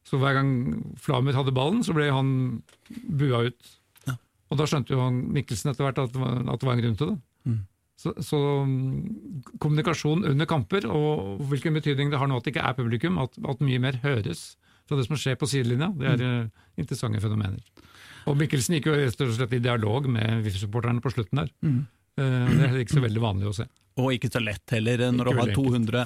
[0.07, 0.53] Så hver gang
[0.97, 2.31] Flamer hadde ballen, så ble han
[3.05, 3.73] bua ut.
[4.07, 4.15] Ja.
[4.49, 7.13] Og da skjønte jo han Mikkelsen etter hvert at at det var en grunn til
[7.13, 7.19] det.
[7.45, 7.59] Mm.
[8.01, 12.65] Så, så mm, kommunikasjon under kamper, og hvilken betydning det har nå at det ikke
[12.65, 14.55] er publikum, at, at mye mer høres
[14.89, 16.47] fra det som skjer på sidelinja, det er mm.
[16.81, 17.61] interessante fenomener.
[18.29, 21.53] Og Mikkelsen gikk jo rett og slett i dialog med VIF-supporterne på slutten der.
[21.61, 21.83] Mm.
[22.19, 23.67] Eh, Det er heller ikke så veldig vanlig å se.
[24.01, 26.05] Og ikke så lett heller, eh, når du har 200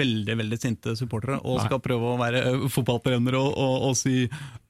[0.00, 1.66] veldig veldig sinte supportere og Nei.
[1.68, 4.26] skal prøve å være eh, fotballtrener og, og, og si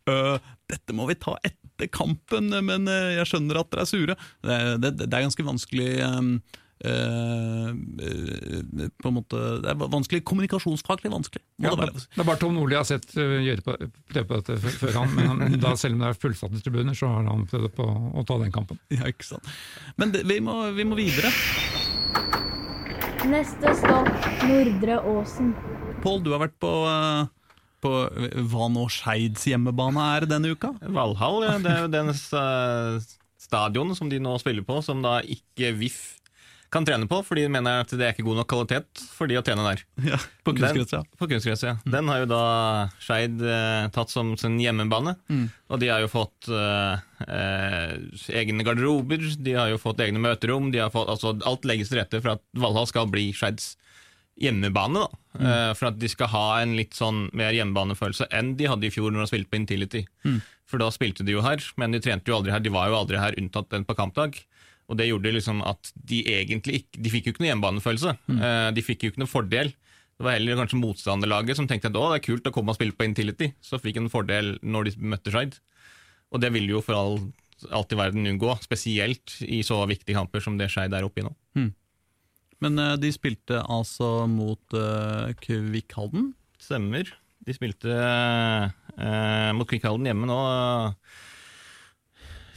[0.07, 0.37] «Øh,
[0.71, 4.15] dette må vi ta etter kampen, men jeg skjønner at dere er sure.
[4.43, 5.89] Det, det, det er ganske vanskelig
[6.77, 6.89] på
[9.09, 11.43] en måte, Det er vanskelig, kommunikasjonsfaglig vanskelig.
[11.63, 13.77] Ja, det det, er bare Tom Nordli jeg har sett uh, gjøre på,
[14.13, 17.09] prøve på dette før han, men han, da, selv om det er fullsatte tribuner, så
[17.09, 18.77] har han prøvd på å ta den kampen.
[18.93, 19.45] Ja, ikke sant.
[19.97, 21.31] Men det, vi, må, vi må videre.
[23.27, 24.11] Neste stopp
[24.45, 25.55] Nordre Åsen.
[26.05, 27.23] Pål, du har vært på, eh,
[27.83, 27.91] på
[28.53, 30.75] hva nå Skeids hjemmebane er denne uka?
[30.85, 33.01] Valhall, ja, det er jo den uh,
[33.41, 36.16] stadion som de nå spiller på, som da ikke VIF
[36.77, 39.39] kan trene på, fordi de mener at det er ikke god nok kvalitet for de
[39.41, 39.83] å trene der.
[40.13, 41.01] Ja, på kunstgress, ja.
[41.19, 41.75] På kunstgress, ja.
[41.89, 42.43] Den har jo da
[43.03, 45.17] Skeid eh, tatt som sin hjemmebane.
[45.73, 47.97] Og de har jo fått eh, eh,
[48.43, 50.71] egne garderober, de har jo fått egne møterom.
[50.75, 53.75] De har fått, altså, alt legges til rette for at Valhall skal bli Skeids
[54.37, 55.07] hjemmebane.
[55.07, 55.23] da.
[55.41, 58.93] Eh, for at de skal ha en litt sånn mer hjemmebanefølelse enn de hadde i
[58.93, 60.05] fjor når de spilte på Intility.
[60.67, 62.63] For da spilte de jo her, men de trente jo aldri her.
[62.65, 64.39] De var jo aldri her unntatt den på kampdag.
[64.87, 68.13] Og det gjorde liksom at de egentlig ikke De fikk jo ikke noe hjemmebanefølelse.
[68.31, 68.43] Mm.
[68.77, 69.73] de fikk jo ikke noe fordel.
[70.17, 72.95] Det var heller kanskje motstanderlaget som tenkte at det er kult å komme og spille
[72.97, 73.51] på Intility.
[73.61, 75.59] Så fikk en fordel når de møtte Skeid.
[76.33, 77.19] Og det vil jo for all,
[77.69, 81.27] alt i verden unngå, spesielt i så viktige kamper som det Skeid er oppe i
[81.27, 81.35] nå.
[82.65, 86.33] Men uh, de spilte altså mot uh, Kvikkhalden.
[86.63, 87.11] Stemmer.
[87.47, 90.39] De spilte uh, mot Kvikkhalden hjemme nå.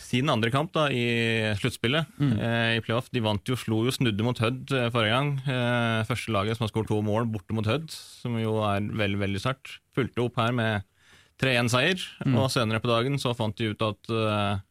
[0.09, 1.03] Sin andre kamp da i
[1.59, 3.11] sluttspillet eh, i playoff.
[3.13, 5.35] De vant jo, slo jo snudde mot Hødd eh, forrige gang.
[5.45, 9.19] Eh, første laget som har skåret to mål borte mot Hødd, som jo er veldig
[9.21, 9.75] veldig sterkt.
[9.93, 10.87] Fulgte opp her med
[11.39, 12.01] 3-1-seier,
[12.33, 14.65] og senere på dagen så fant de ut at eh,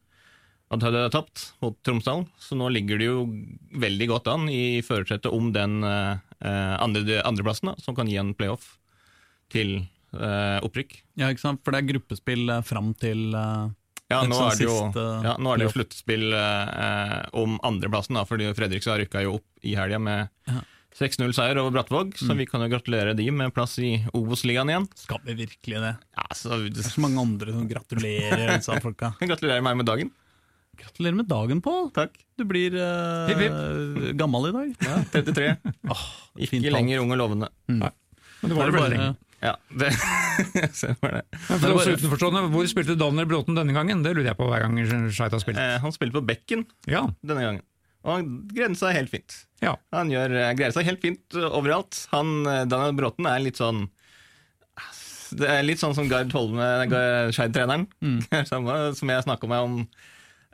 [0.69, 2.27] at Hødd hadde tapt mot Tromsdalen.
[2.37, 3.21] Så nå ligger de jo
[3.81, 8.19] veldig godt an i førersetet om den eh, eh, andre, andreplassen, da, som kan gi
[8.21, 8.75] en playoff
[9.49, 10.95] til opprykk.
[11.21, 11.59] Ja, ikke sant?
[11.61, 13.27] For det er gruppespill fram til
[14.09, 18.47] Ja, nå er det jo, ja, er det jo sluttspill eh, om andreplassen, da, fordi
[18.57, 20.63] Fredrikstad rykka jo opp i helga med Ja.
[20.99, 24.87] 6-0-seier over Brattvåg, så vi kan jo gratulere de med plass i Obos-ligaen igjen.
[24.97, 25.91] Skal vi virkelig det?
[26.17, 29.13] Ja, så Det er så mange andre som gratulerer disse folka.
[29.21, 30.09] gratulerer meg med dagen.
[30.79, 31.91] Gratulerer med dagen, Pål!
[32.39, 34.17] Du blir eh, hip.
[34.17, 34.73] gammel i dag.
[34.89, 35.47] Ja, 33.
[35.93, 36.03] oh,
[36.41, 37.51] Ikke lenger ung og lovende.
[37.69, 37.85] Men
[38.41, 39.09] det var det bare, lenge.
[39.41, 39.93] Ja, det
[40.79, 41.23] stemmer det.
[41.47, 44.01] Men for oss utenforstående, Hvor spilte Daniel Bråten denne gangen?
[44.03, 44.79] Det lurer jeg på hver gang
[45.15, 45.59] Shaita har spilt.
[45.61, 47.63] Eh, han spilte på bekken Ja, denne gangen,
[48.03, 49.37] og han greide seg helt fint.
[49.63, 49.77] ja.
[49.95, 52.01] Han gjør, eh, greier seg helt fint eh, overalt.
[52.11, 53.85] Han, eh, Daniel Bråten er litt sånn
[55.35, 56.67] Det er litt sånn som Gard Holme,
[57.35, 58.19] Skeid-treneren, mm.
[58.49, 59.75] som jeg snakka med om.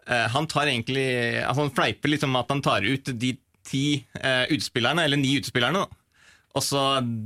[0.05, 1.05] Han tar egentlig
[1.41, 3.31] altså Han fleiper liksom at han tar ut de
[3.65, 3.85] ti
[4.19, 6.01] eh, utespillerne, eller ni utspillerne, da.
[6.55, 6.81] Og så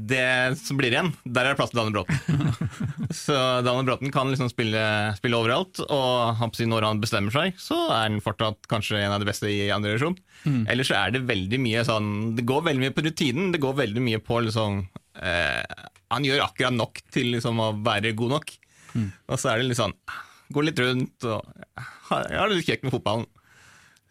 [0.09, 2.53] det som blir igjen, der er det plass til Daniel Bråten.
[3.23, 4.81] så Daniel Bråten kan liksom spille,
[5.19, 9.21] spille overalt, og han når han bestemmer seg, så er han fortsatt kanskje en av
[9.21, 10.17] de beste i andre divisjon.
[10.71, 13.75] Ellers så er det veldig mye sånn Det går veldig mye på rutinen, det går
[13.75, 14.77] veldig mye på liksom
[15.19, 15.81] eh,
[16.13, 18.53] Han gjør akkurat nok til liksom å være god nok.
[19.27, 19.93] Og så er det litt sånn
[20.55, 21.43] Går litt rundt og
[22.09, 23.27] har det litt kjekt med fotballen.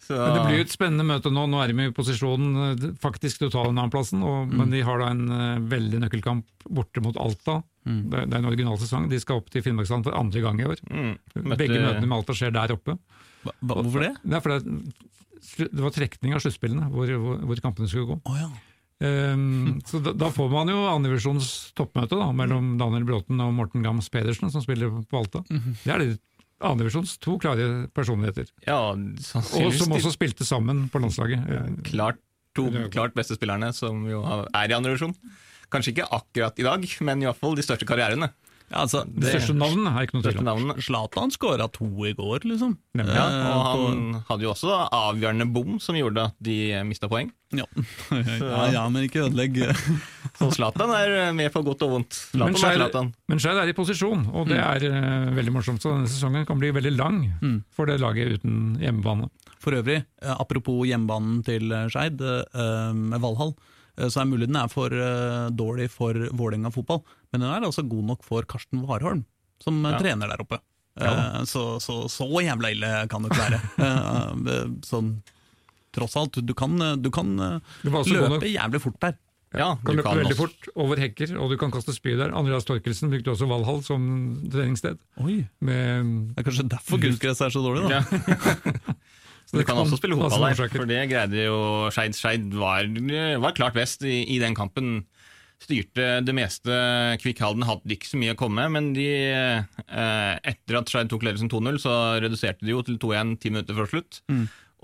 [0.09, 1.43] Så, Men Det blir jo et spennende møte nå.
[1.53, 4.81] Nå er de i posisjon eh, faktisk til å ta den annenplassen, og- men de
[4.87, 7.59] har da en uh, veldig nøkkelkamp borte mot Alta.
[7.85, 9.07] Det, det er en original sesong.
[9.09, 10.81] De skal opp til Finnmarksland for andre gang i år.
[10.89, 11.13] mm,
[11.45, 12.97] møtte- Begge møtene med Alta skjer der oppe.
[13.45, 14.15] Hva, hva- hvorfor det?
[14.25, 18.21] Det er det, det var trekning av sluttspillene hvor, hvor, hvor kampene skulle gå.
[18.29, 18.49] Oh, ja.
[19.01, 23.85] Um, så da, da får man jo andredivisjons toppmøte da, mellom Daniel Bråten og Morten
[23.85, 25.45] Gams Pedersen, som spiller på Alta.
[25.85, 26.09] Det er de
[26.61, 28.49] andredivisjons to klare personligheter.
[28.67, 31.45] Ja, Og som også spilte sammen på landslaget.
[31.87, 32.19] Klart,
[32.57, 35.15] to klart beste spillerne som jo er i andredivisjon.
[35.71, 38.31] Kanskje ikke akkurat i dag, men i hvert fall de største karrierene.
[38.69, 40.73] Ja, altså, det største navnene er ikke noe tvil om.
[40.85, 42.77] Zlatan skåra to i går, liksom.
[42.99, 43.17] Nemlig.
[43.17, 46.57] Ja, Eh, og han hadde jo også avgjørende bom som gjorde at de
[46.89, 47.31] mista poeng.
[47.57, 47.65] ja.
[48.13, 49.61] ja, ja, men ikke ødelegg.
[50.39, 52.19] Så Zlatan er med på godt og vondt.
[52.37, 55.83] Men Zlatan er men Skeid er i posisjon, og det er uh, veldig morsomt.
[55.85, 57.19] Så denne sesongen kan bli veldig lang
[57.75, 59.29] for det laget uten hjemmebane.
[59.59, 63.53] For øvrig, eh, apropos hjemmebanen til eh, Skeid, uh, med Valhall,
[63.99, 67.67] eh, så er mulig den er for eh, dårlig for Vålerenga fotball, men den er
[67.69, 69.25] altså god nok for Karsten Warholm,
[69.63, 69.99] som eh, Ja.
[70.03, 70.61] trener der oppe.
[70.99, 71.45] Ja.
[71.47, 73.61] Så, så, så jævla ille kan det ikke være.
[74.89, 75.13] Sånn,
[75.95, 79.15] tross alt, du kan, du kan løpe jævlig fort der.
[79.55, 80.43] Ja, kan du løpe kan veldig også.
[80.43, 82.35] fort over hekker, og du kan kaste spyd der.
[82.37, 84.03] Andreas Torkelsen brukte også Valhall som
[84.53, 84.99] treningssted.
[85.23, 88.03] Oi, Med, Det er kanskje derfor kunstgress er så dårlig, da.
[88.03, 88.03] Ja.
[89.49, 91.61] så Du kan også spille fotball der, for det greide jo
[91.95, 92.17] Skeid.
[92.19, 92.85] Skeid var,
[93.41, 95.07] var klart best i, i den kampen.
[95.59, 96.71] Styrte det meste.
[97.19, 101.25] Kvikkhalden hadde ikke så mye å komme med, men de, eh, etter at Skeid tok
[101.27, 104.21] ledelsen 2-0, så reduserte de jo til 2-1 ti minutter før slutt.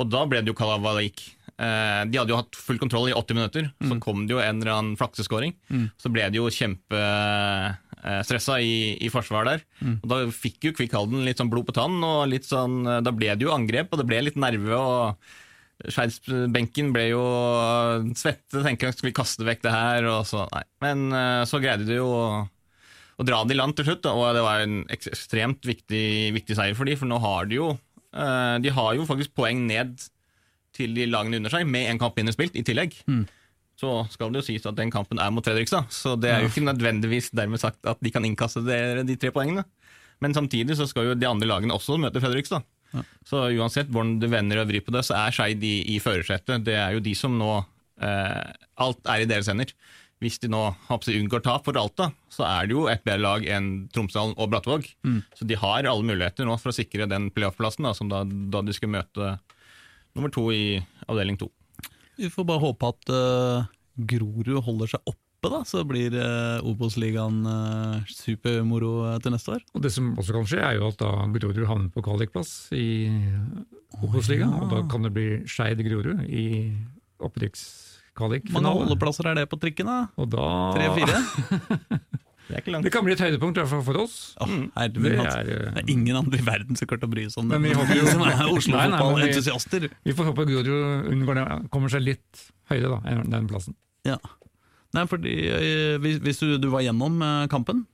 [0.00, 1.22] Og da ble det jo kalabalik.
[1.54, 4.60] Eh, de hadde jo hatt full kontroll i 80 minutter, så kom det jo en
[4.60, 5.52] eller annen flakseskåring.
[6.00, 9.60] Så ble de jo kjempestressa i, i forsvaret der.
[10.00, 13.30] Og da fikk jo Kvikkhalden litt sånn blod på tann, og litt sånn, da ble
[13.36, 14.74] det jo angrep, og det ble litt nerve.
[14.74, 15.00] og
[15.82, 17.22] Skeidsbenken ble jo
[18.16, 20.62] svette, tenkte jeg skal vi kaste vekk det her, og så nei.
[20.84, 22.26] Men eh, så greide de jo å,
[23.26, 26.88] dra det i land til slutt, og det var en ekstremt viktig, viktig seier for
[26.88, 29.98] de, for nå har de jo eh, De har jo faktisk poeng ned
[30.74, 32.96] til de lagene under seg, med en kamp mindre spilt i tillegg.
[33.80, 36.50] Så skal det jo sies at den kampen er mot Fredrikstad, så det er jo
[36.52, 39.64] ikke nødvendigvis dermed sagt at de kan innkasse det, de tre poengene.
[40.22, 42.62] Men samtidig så skal jo de andre lagene også møte Fredrikstad.
[43.26, 46.62] Så uansett hvordan du vender og vrir på det, så er Skeid i, i førersetet.
[46.66, 47.50] Det er jo de som nå
[47.98, 48.52] eh,
[48.84, 49.72] Alt er i deres hender.
[50.22, 53.48] Hvis de nå jeg, unngår tap for Alta, så er det jo et bedre lag
[53.50, 54.86] enn Tromsdalen og Brattvåg.
[55.36, 58.72] Så de har alle muligheter nå for å sikre den playoff-plassen, som da, da de
[58.76, 59.34] skal møte
[60.14, 61.50] nummer to i avdeling to.
[62.16, 63.66] Vi får bare håpe at uh,
[63.98, 69.64] Grorud holder seg oppe, da, så blir uh, Obos-ligaen uh, supermoro til neste år.
[69.74, 73.10] Og Det som også kan skje, er jo at da Grorud havner på kvalikplass i
[74.00, 74.54] Obos-ligaen.
[74.62, 76.46] Og da kan det bli Skeid Grorud i
[78.54, 79.90] Hvor mange holdeplasser er det på trikken?
[80.30, 80.46] da
[80.76, 81.18] Tre-fire?
[82.48, 82.84] Det er ikke langt.
[82.84, 84.16] Det kan bli et høydepunkt i hvert fall for oss.
[84.44, 87.14] Oh, herre Det er, eh, Det er ingen andre i verden som kommer til å
[87.14, 87.58] bry seg om det.
[87.60, 89.88] Men vi håper jo- som er Nei, nei, men vi- Oslo-fotballentusiaster.
[90.04, 93.74] Vi får håpe Grorud unngår det, kommer seg litt høyere da, enn den plassen.
[94.04, 94.18] Ja.
[94.94, 97.86] Nei, fordi eh, hvis, hvis du, du var gjennom eh, kampen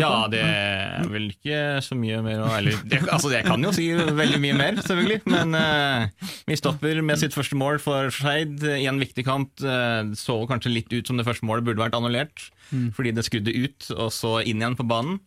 [0.00, 3.72] Ja, det er vel ikke så mye mer å Eller det, altså, jeg kan jo
[3.76, 5.20] si veldig mye mer, selvfølgelig.
[5.28, 9.52] Men uh, vi stopper med sitt første mål for Skeid i en viktig kamp.
[9.60, 12.48] Uh, så kanskje litt ut som det første målet burde vært annullert,
[12.96, 15.20] fordi det skrudde ut og så inn igjen på banen.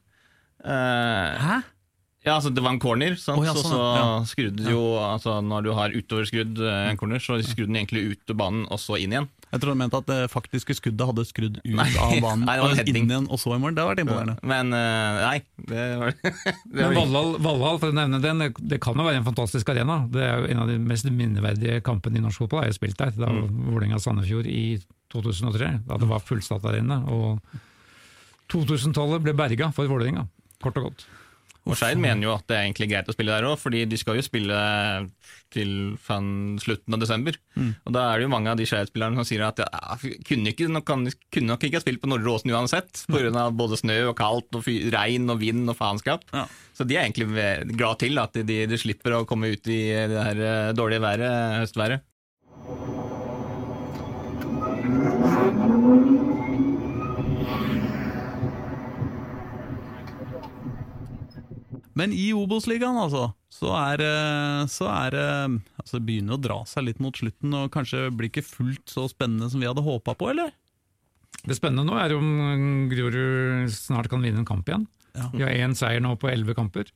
[0.60, 1.60] Uh, Hæ?
[2.26, 3.40] ja, altså Det var en corner, sant?
[3.40, 4.08] Oh, ja, så, sånn, så ja.
[4.28, 8.26] skrudde jo altså, Når du har utoverskrudd eh, en corner, så skrudde den egentlig ut
[8.28, 9.30] til banen og så inn igjen.
[9.50, 11.88] Jeg tror han mente at det faktiske skuddet hadde skrudd ut Nei.
[11.98, 13.74] av banen, Nei, det var og inn igjen og så i mål.
[13.74, 14.36] Det hadde vært imponerende.
[14.52, 15.40] Men uh, nei,
[15.72, 19.08] det var, det Men var Valhall, Valhall, for å nevne den, det- det kan jo
[19.08, 20.00] være en fantastisk arena.
[20.14, 22.68] Det er jo en av de mest minneverdige kampene i norsk fotball.
[22.68, 23.16] Jeg har spilt der.
[23.18, 23.66] Da Mm.
[23.72, 24.80] Vålerenga-Sandefjord i
[25.14, 27.02] 2003, da det var fullstatt arena.
[27.10, 27.40] Og
[28.54, 30.28] 2000-tallet ble berga for Vålerenga,
[30.64, 31.06] kort og godt.
[31.68, 33.98] Og Skeid mener jo at det er egentlig greit å spille der òg, fordi de
[34.00, 34.60] skal jo spille
[35.54, 37.38] til fan, slutten av desember.
[37.56, 37.72] Mm.
[37.86, 40.70] Og Da er det jo mange av de Skeid-spillerne som sier at ja, kunne, ikke,
[40.72, 43.50] nok, kunne nok ikke ha spilt på Nordre Åsen uansett, pga.
[43.52, 46.26] både snø og kaldt og regn og vind og faenskap.
[46.34, 46.46] Ja.
[46.78, 47.30] Så de er egentlig
[47.76, 51.60] glad til at de, de slipper å komme ut i det her eh, dårlige været,
[51.66, 52.98] høstværet.
[62.00, 65.26] Men i Obos-ligaen, altså, så er, eh, det
[65.82, 69.08] altså, det begynner å dra seg litt mot slutten, og kanskje blir ikke fullt så
[69.12, 70.54] spennende som vi hadde håpa på, eller?
[71.44, 74.88] Det spennende nå er om Grorud snart kan vinne en kamp igjen.
[75.16, 75.30] Ja.
[75.34, 76.90] De har én seier nå på elleve kamper.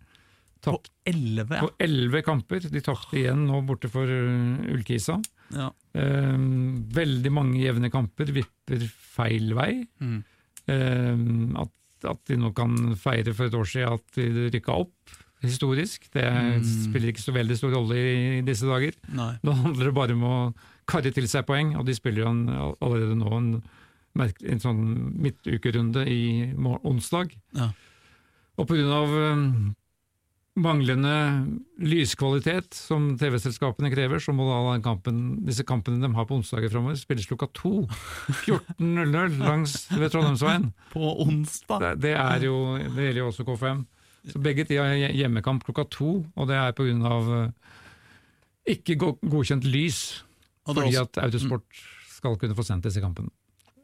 [0.63, 0.77] På
[1.09, 1.61] elleve 11, ja.
[1.65, 2.67] på elleve kamper.
[2.71, 5.17] De tapte igjen nå borte for Ulkisa.
[5.53, 5.69] Ja.
[5.93, 9.71] Um, veldig mange jevne kamper vipper feil vei.
[9.99, 10.19] Mm.
[10.71, 11.73] Um, at,
[12.09, 14.93] at de nå kan feire for et år siden at de rykka opp,
[15.43, 16.05] historisk.
[16.13, 16.63] Det Mm.
[16.63, 18.93] spiller ikke så veldig stor rolle i, disse dager.
[19.11, 19.33] Nei.
[19.43, 20.53] Nå handler det bare om å
[20.87, 22.47] karre til seg poeng, og de spiller jo en,
[22.81, 23.49] allerede nå en,
[24.23, 24.81] en sånn
[25.19, 27.33] midtukerunde i onsdag.
[27.55, 27.71] Ja.
[28.57, 29.73] Og på grunn av eh,
[30.59, 31.13] manglende
[31.81, 36.97] lyskvalitet som TV-selskapene krever, så må da kampen, disse kampene de har på onsdager framover,
[36.99, 37.73] spilles klokka to.
[38.45, 40.69] 14.00 langs ved Trondheimsveien.
[40.93, 41.81] På onsdag!
[41.81, 43.83] Det, det, er jo, det gjelder jo også K5.
[44.29, 46.69] Så begge de har hjemmekamp klokka to, og det er
[47.09, 47.73] av eh,
[48.77, 50.23] ikke godkjent lys.
[50.63, 51.65] Fordi at Autosport
[52.13, 53.33] skal kunne få sendt disse kampene.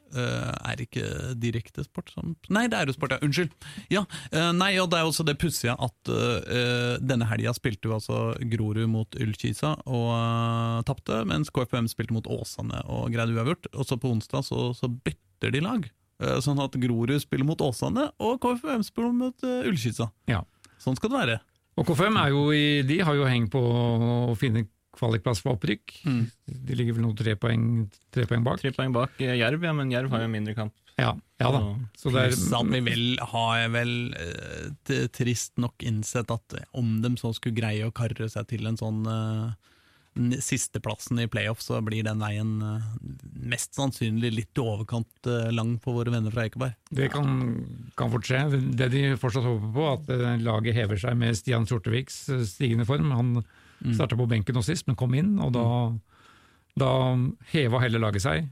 [0.10, 1.06] Eh, er ikke
[1.38, 3.22] direktesport som Nei, det er jo sport, ja.
[3.26, 3.52] Unnskyld.
[3.94, 7.96] Ja, eh, nei, og det er også det pussige at uh, denne helga spilte jo
[8.00, 8.20] altså
[8.50, 13.70] Grorud mot Ullkisa og uh, tapte, mens KFM spilte mot Åsane og greide uavgjort.
[13.76, 15.86] Og så på onsdag så, så bytter de lag.
[16.24, 20.10] uh, sånn at Grorud spiller mot Åsane, og KFM spiller mot uh, Ullkisa.
[20.32, 20.42] Ja.
[20.82, 21.40] Sånn skal det være.
[21.80, 24.66] Og K5 er jo i, de har jo hengt på å finne
[25.00, 25.96] kvalikplass for opprykk.
[26.06, 26.22] Mm.
[26.68, 27.64] De ligger vel nå tre poeng,
[28.14, 28.62] tre poeng bak.
[28.62, 30.76] Tre poeng bak eh, Jerv, ja, men Jerv har jo mindre kamp.
[31.00, 31.62] Ja, ja da.
[31.96, 37.14] Så det Pluss at vi vel har vel eh, trist nok innsett at om de
[37.20, 39.70] så skulle greie å karre seg til en sånn eh,
[40.44, 42.88] sisteplassen i playoff, så blir den veien eh,
[43.50, 46.76] mest sannsynlig litt i overkant eh, lang for våre venner fra Ekeberg.
[46.92, 47.30] det kan,
[48.00, 48.44] kan fort skje.
[48.76, 52.88] Det de fortsatt håper på, at eh, laget hever seg med Stian Sorteviks eh, stigende
[52.90, 53.14] form.
[53.16, 53.34] Han
[53.80, 53.94] Mm.
[53.96, 55.66] starta på benken nå sist, men kom inn, og da,
[56.80, 56.92] da
[57.54, 58.50] heva hele laget seg,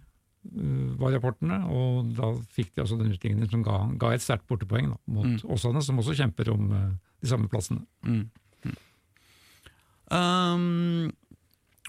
[0.48, 1.60] eh, var rapportene.
[1.68, 5.26] Og da fikk de også den utligningen som ga, ga et sterkt bortepoeng da, mot
[5.28, 5.42] Mm.
[5.52, 6.90] Åsane, som også kjemper om eh,
[7.22, 7.84] de samme plassene.
[8.06, 8.30] Mm.
[8.64, 8.78] Mm.
[10.08, 11.12] Um,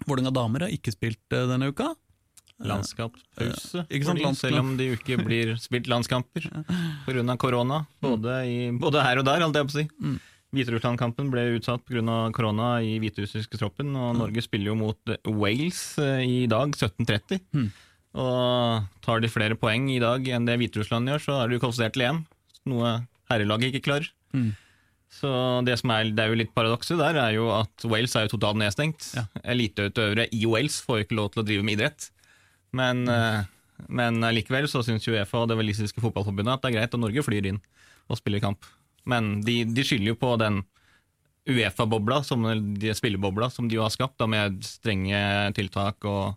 [0.07, 1.92] Vålerenga damer har ikke spilt eh, denne uka.
[2.59, 4.35] Landskapspause, landskamp.
[4.37, 6.48] selv om det jo ikke blir spilt landskamper
[7.07, 7.37] pga.
[7.38, 7.85] korona.
[8.03, 9.85] Både, i, både her og der, holdt jeg på å si.
[10.49, 10.57] Mm.
[10.57, 12.31] Hviterussland-kampen ble utsatt pga.
[12.33, 17.43] korona i hviterussiske troppen, og Norge spiller jo mot eh, Wales eh, i dag 17.30.
[17.53, 17.69] Mm.
[18.19, 21.95] Og tar de flere poeng i dag enn det Hviterussland gjør, så er jo kvalifisert
[21.95, 22.23] til EM.
[22.73, 22.95] Noe
[23.29, 24.09] herrelaget ikke klarer.
[24.33, 24.55] Mm.
[25.13, 25.29] Så
[25.65, 28.35] det som er, det er jo litt paradokset der, er jo at Wales er jo
[28.37, 29.11] totalt nedstengt.
[29.17, 29.27] Ja.
[29.45, 32.09] Eliteutøvere i Wales får ikke lov til å drive med idrett.
[32.77, 33.45] Men, eh,
[33.89, 37.25] men likevel så syns Uefa og det walisiske fotballforbundet at det er greit, og Norge
[37.29, 37.63] flyr inn
[38.09, 38.65] og spiller kamp.
[39.09, 40.62] Men de, de skylder jo på den
[41.49, 42.44] Uefa-bobla, som
[42.77, 45.18] de spillebobla som de jo har skapt, da med strenge
[45.57, 46.37] tiltak og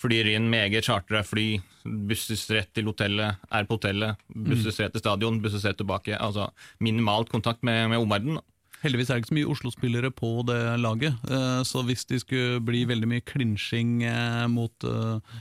[0.00, 4.92] flyr inn med eget chartra fly, busses rett til hotellet, er på hotellet, busses rett
[4.92, 6.18] til stadion, busses rett tilbake.
[6.18, 6.50] Altså
[6.84, 8.42] minimalt kontakt med, med omverdenen.
[8.84, 12.60] Heldigvis er det ikke så mye Oslo-spillere på det laget, eh, så hvis de skulle
[12.66, 15.38] bli veldig mye klinsjing eh, mot eh,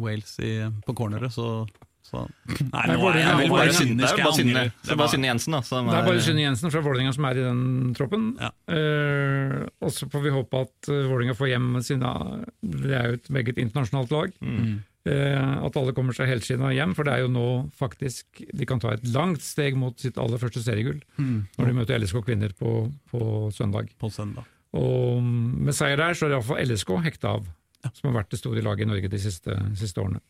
[0.00, 0.38] Wales
[0.86, 1.66] på corneret, så,
[2.08, 5.60] så Nei, er Det er bare Synne- er er Jensen, da.
[5.60, 8.28] Som Det er bare Synne Jensen fra Vålerenga som er i den troppen.
[8.40, 8.50] Ja.
[8.72, 12.12] Uh, og så får vi håpe at uh, Vålerenga får hjem sine
[12.64, 14.32] Det er jo et meget internasjonalt lag.
[14.40, 14.78] Mm.
[15.08, 17.46] Uh, at alle kommer seg helskinna hjem, for det er jo nå
[17.78, 21.46] faktisk de kan ta et langt steg mot sitt aller første seriegull Mm.
[21.58, 23.20] når de møter LSK kvinner på, på
[23.56, 23.88] søndag.
[24.00, 24.44] På søndag.
[24.76, 27.46] Og med seier der så er iallfall LSK hekta av,
[27.84, 27.90] Ja.
[27.94, 30.20] som har vært det store laget i Norge de siste, siste årene.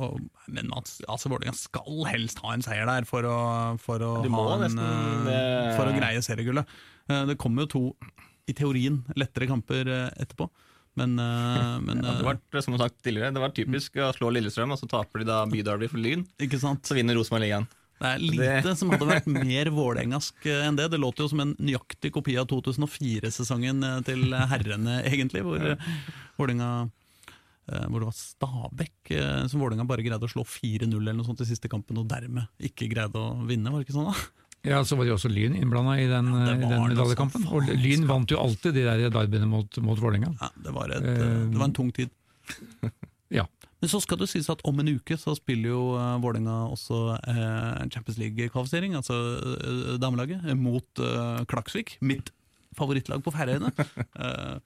[0.00, 0.16] Og,
[0.48, 3.36] men altså, Vålerenga skal helst ha en seier der for å,
[3.82, 6.74] for å, ha en, nesten eh, det- for å greie seriegullet.
[7.10, 8.12] Eh, Det kommer jo to,
[8.48, 10.48] i teorien, lettere kamper eh, etterpå.
[10.98, 14.32] Men, eh, men Ja, det, eh, var, som sagt tidligere, det var typisk å slå
[14.34, 16.24] Lillestrøm, og så taper de da Bydarby for Lyn.
[16.40, 16.82] ikke sant?
[16.88, 17.68] Så vinner Rosenborg ligaen.
[18.00, 20.86] Det er lite Det- som hadde vært mer vålerengask eh, enn det.
[20.94, 25.90] Det låter jo som en nøyaktig kopi av 2004-sesongen eh, til herrene, egentlig, hvor eh,
[26.40, 26.88] Vålerenga eh,
[27.88, 31.42] hvor det var Stabæk eh, som Vålerenga bare greide å slå 4-0 eller noe sånt
[31.44, 34.16] i siste kampen, og dermed ikke greide å vinne, var det ikke sånn da?
[34.66, 37.46] Ja, Så var jo også Lyn innblanda i den, Ja, det var den medaljekampen.
[37.46, 37.60] altså.
[37.62, 40.34] Og Lyn vant jo alltid de der derbyene mot, mot Vålerenga.
[40.36, 42.10] Ja, det, var et, eh, det var en tung tid.
[43.30, 43.44] Ja.
[43.80, 45.82] Men så skal det sies at om en uke så spiller jo
[46.20, 46.96] Vålerenga også
[47.30, 49.16] eh, Champions League-kvalifisering, altså
[49.54, 51.94] eh, damelaget, eh, mot eh, Klaksvik.
[52.02, 52.32] Mitt
[52.76, 53.72] favorittlag på Færøyene.
[54.20, 54.58] Eh,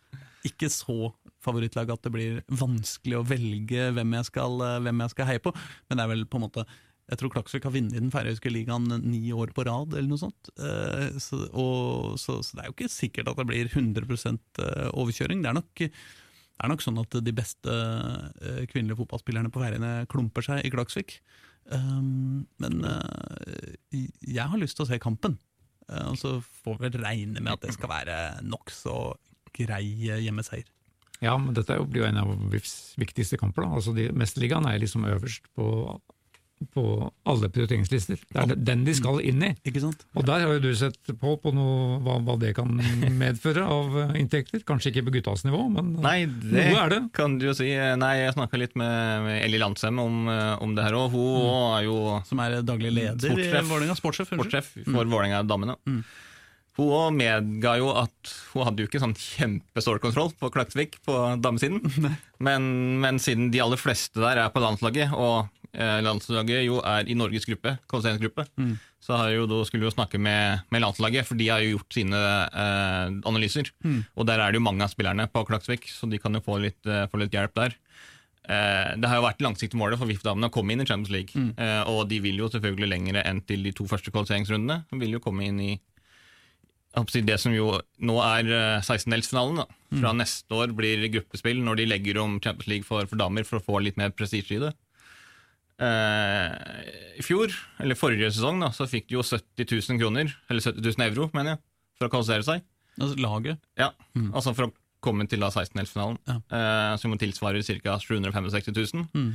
[0.49, 1.13] ikke så
[1.45, 5.45] favorittlag at det blir vanskelig å velge hvem jeg skal, eh, hvem jeg skal heie
[5.45, 6.67] på, men det er vel på en måte
[7.05, 10.49] jeg tror Klaksvik har vunnet den færøyske ligaen ni år på rad, eller noe sånt.
[10.57, 14.87] Eh, så, og, så, så det er jo ikke sikkert at det blir 100 eh,
[14.89, 15.43] overkjøring.
[15.45, 17.77] Det er nok det er nok sånn at de beste
[18.71, 21.17] kvinnelige fotballspillerne på Færøyene klumper seg i Klaksvik.
[21.67, 22.77] Men
[23.91, 25.35] jeg har lyst til å se kampen.
[26.07, 28.95] Og så får vi regne med at det skal være nokså
[29.59, 29.83] grei
[30.25, 30.71] hjemmeseier.
[31.23, 33.63] Ja, men dette er blir jo en av VIFs viktigste kamper.
[33.65, 33.77] da.
[33.79, 35.69] Altså de Mesterligaen er liksom øverst på,
[36.75, 36.83] på
[37.29, 38.19] alle prioriteringslister.
[38.33, 39.51] Det er den de skal inn i.
[39.69, 40.05] Ikke sant?
[40.17, 42.73] Og der har jo du sett på, på noe, hva, hva det kan
[43.23, 44.65] medføre av eh, inntekter.
[44.69, 47.01] Kanskje ikke på guttas nivå, men Nei, det noe er det.
[47.17, 47.71] kan du jo si.
[48.01, 51.15] Nei, jeg snakka litt med, med Ellie Landsem om, eh, om det her òg.
[51.15, 51.99] Hun er jo
[52.29, 53.97] Som er daglig leder i Vålerenga.
[53.97, 54.35] Sportssjef.
[54.35, 55.79] for Vålerenga-damene.
[56.75, 61.85] Hun medga jo at hun hadde jo ikke sånn kjempestålkontroll på Klaksvik på damesiden.
[62.43, 62.65] Men,
[63.01, 67.15] men siden de aller fleste der er på landslaget, og eh, landslaget jo er i
[67.17, 68.49] Norges gruppe, kvalifiseringsgruppe,
[69.05, 72.19] så har jo, skulle hun snakke med, med landslaget, for de har jo gjort sine
[72.19, 73.71] eh, analyser.
[74.19, 76.59] Og der er det jo mange av spillerne på Klaksvik, så de kan jo få
[76.59, 77.79] litt, eh, få litt hjelp der.
[78.45, 81.33] Eh, det har jo vært langsiktig målet for VIF-damene å komme inn i Champions League.
[81.57, 84.83] Eh, og de vil jo selvfølgelig lengre enn til de to første kvalifiseringsrundene.
[84.91, 86.84] De vil jo komme inn i jeg håper å si,
[87.27, 87.73] det som jo
[88.07, 89.65] nå er eh, 16-delsfinalen.
[89.65, 93.45] Fra Fra neste år blir gruppespill når de legger om Champions League for, for damer
[93.47, 94.73] for å få litt mer prestisje i det.
[95.83, 97.51] Eh, I fjor,
[97.83, 101.29] eller forrige sesong, da, så fikk de jo 70 000 kroner, eller 70 000 euro,
[101.35, 101.63] mener jeg,
[101.99, 102.65] for å kvalifisere seg.
[103.01, 103.59] Altså, laget.
[103.81, 103.91] Ja,
[104.31, 104.73] altså for å
[105.05, 106.37] komme til 16-delsfinalen, Ja.
[106.57, 107.99] eh, som tilsvarer ca.
[107.99, 109.09] 765 000.
[109.15, 109.33] Mm.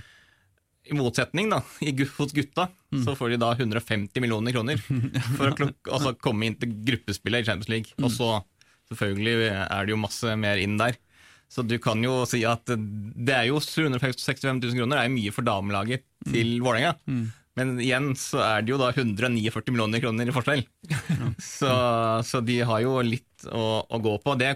[0.89, 2.69] I motsetning da, i, hos gutta,
[3.05, 4.79] så får de da 150 millioner kroner
[5.37, 7.93] for å altså, komme inn til gruppespillet i Champions League.
[8.01, 8.31] Og så
[8.89, 10.97] selvfølgelig er det jo masse mer inn der.
[11.49, 15.17] Så du kan jo si at det er jo 765 000 kroner, det er jo
[15.17, 16.95] mye for damelaget til Vålerenga.
[17.59, 20.61] Men igjen så er det jo da 149 millioner kroner i forskjell.
[21.57, 21.71] så,
[22.25, 24.37] så de har jo litt å, å gå på.
[24.39, 24.53] Det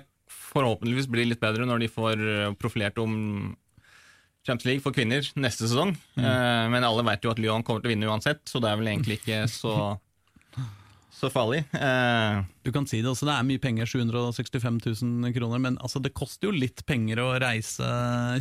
[0.53, 2.23] forhåpentligvis blir litt bedre når de får
[2.61, 3.15] profilert om
[4.43, 5.93] Champions League for kvinner neste sesong.
[6.19, 8.79] Eh, men alle vet jo at Lyon kommer til å vinne uansett, så det er
[8.81, 9.75] vel egentlig ikke så,
[11.13, 11.61] så farlig.
[11.71, 16.01] Uh, Du kan si det også, det er mye penger, 765 000 kroner, men altså,
[16.03, 17.87] det koster jo litt penger å reise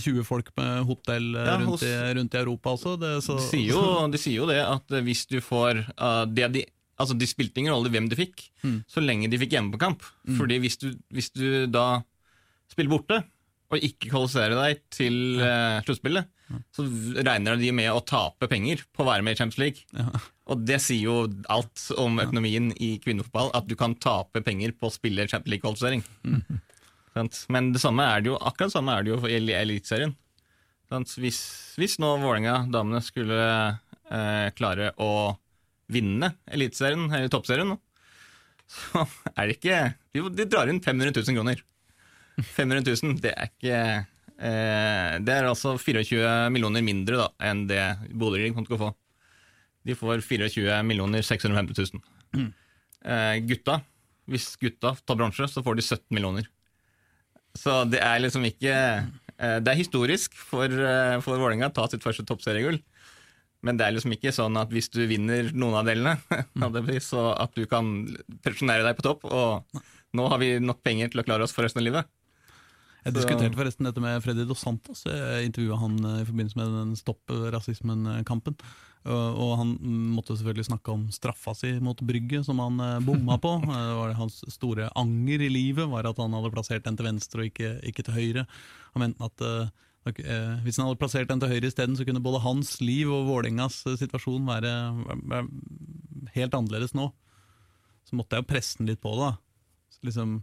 [0.03, 2.97] 20 folk med hotell eh, Ja, rundt, hos- i, rundt i Europa også.
[3.03, 3.83] Det, så, de, sier jo,
[4.13, 6.67] de sier jo det at hvis du får uh, det de
[7.03, 8.45] Altså, De spilte ingen rolle hvem de fikk,
[8.87, 10.05] så lenge de fikk hjemmekamp.
[10.37, 11.97] Fordi hvis du, hvis du da
[12.71, 13.17] spiller borte
[13.73, 16.29] og ikke kvalifisere deg til uh, sluttspillet,
[16.77, 16.85] så
[17.25, 19.87] regner de med å tape penger på å være med i Champions League.
[19.97, 20.21] Ja.
[20.53, 21.15] Og det sier jo
[21.49, 26.03] alt om økonomien i kvinnefotball, at du kan tape penger på å spille Champions League-kvalifisering.
[27.17, 27.39] Sant?
[27.53, 30.13] Men det samme er det jo, akkurat det samme er det jo i el- Eliteserien.
[30.93, 31.41] Hvis,
[31.81, 33.39] hvis nå Vålerenga damene skulle
[34.13, 35.09] eh, klare å
[35.93, 37.73] vinne Eliteserien, eller Toppserien,
[38.73, 39.07] så
[39.37, 39.79] er det ikke
[40.13, 41.65] De, de drar inn 500 000 kroner.
[42.41, 43.79] 500 000, det er ikke
[44.41, 48.91] eh, Det er altså 24 millioner mindre da, enn det Bodø-Glimt kommer til å få.
[49.87, 52.51] De får 24 millioner 650 000.
[53.03, 53.81] Eh, gutta,
[54.31, 56.47] hvis gutta tar bransje, så får de 17 millioner.
[57.59, 61.89] Så det er liksom ikke eh, Det er historisk for, eh, for Vålerenga å ta
[61.91, 62.79] sitt første toppseriegull.
[63.63, 66.17] Men det er liksom ikke sånn at hvis du vinner noen av delene,
[67.11, 67.93] så at du kan
[68.43, 69.83] pensjonere deg på topp, og
[70.17, 72.11] nå har vi nok penger til å klare oss for resten av livet.
[73.03, 75.03] Jeg diskuterte forresten dette med Freddy Dos Santos.
[75.09, 78.57] Jeg intervjua han eh, i forbindelse med den Stopp rasismen-kampen.
[79.03, 79.73] Og han
[80.15, 83.57] måtte selvfølgelig snakke om straffa si mot Brygge, som han eh, bomma på.
[83.73, 87.09] Eh, Det var Hans store anger i livet var at han hadde plassert den til
[87.09, 88.47] venstre og ikke, ikke til høyre.
[88.95, 89.73] Han mente at
[90.03, 93.85] hvis han hadde plassert den til høyre isteden, så kunne både hans liv og Vålerengas
[93.87, 94.73] eh, situasjon være,
[95.31, 95.45] være
[96.35, 97.11] helt annerledes nå.
[98.09, 99.37] Så måtte jeg jo presse den litt på da.
[99.95, 100.41] Så liksom,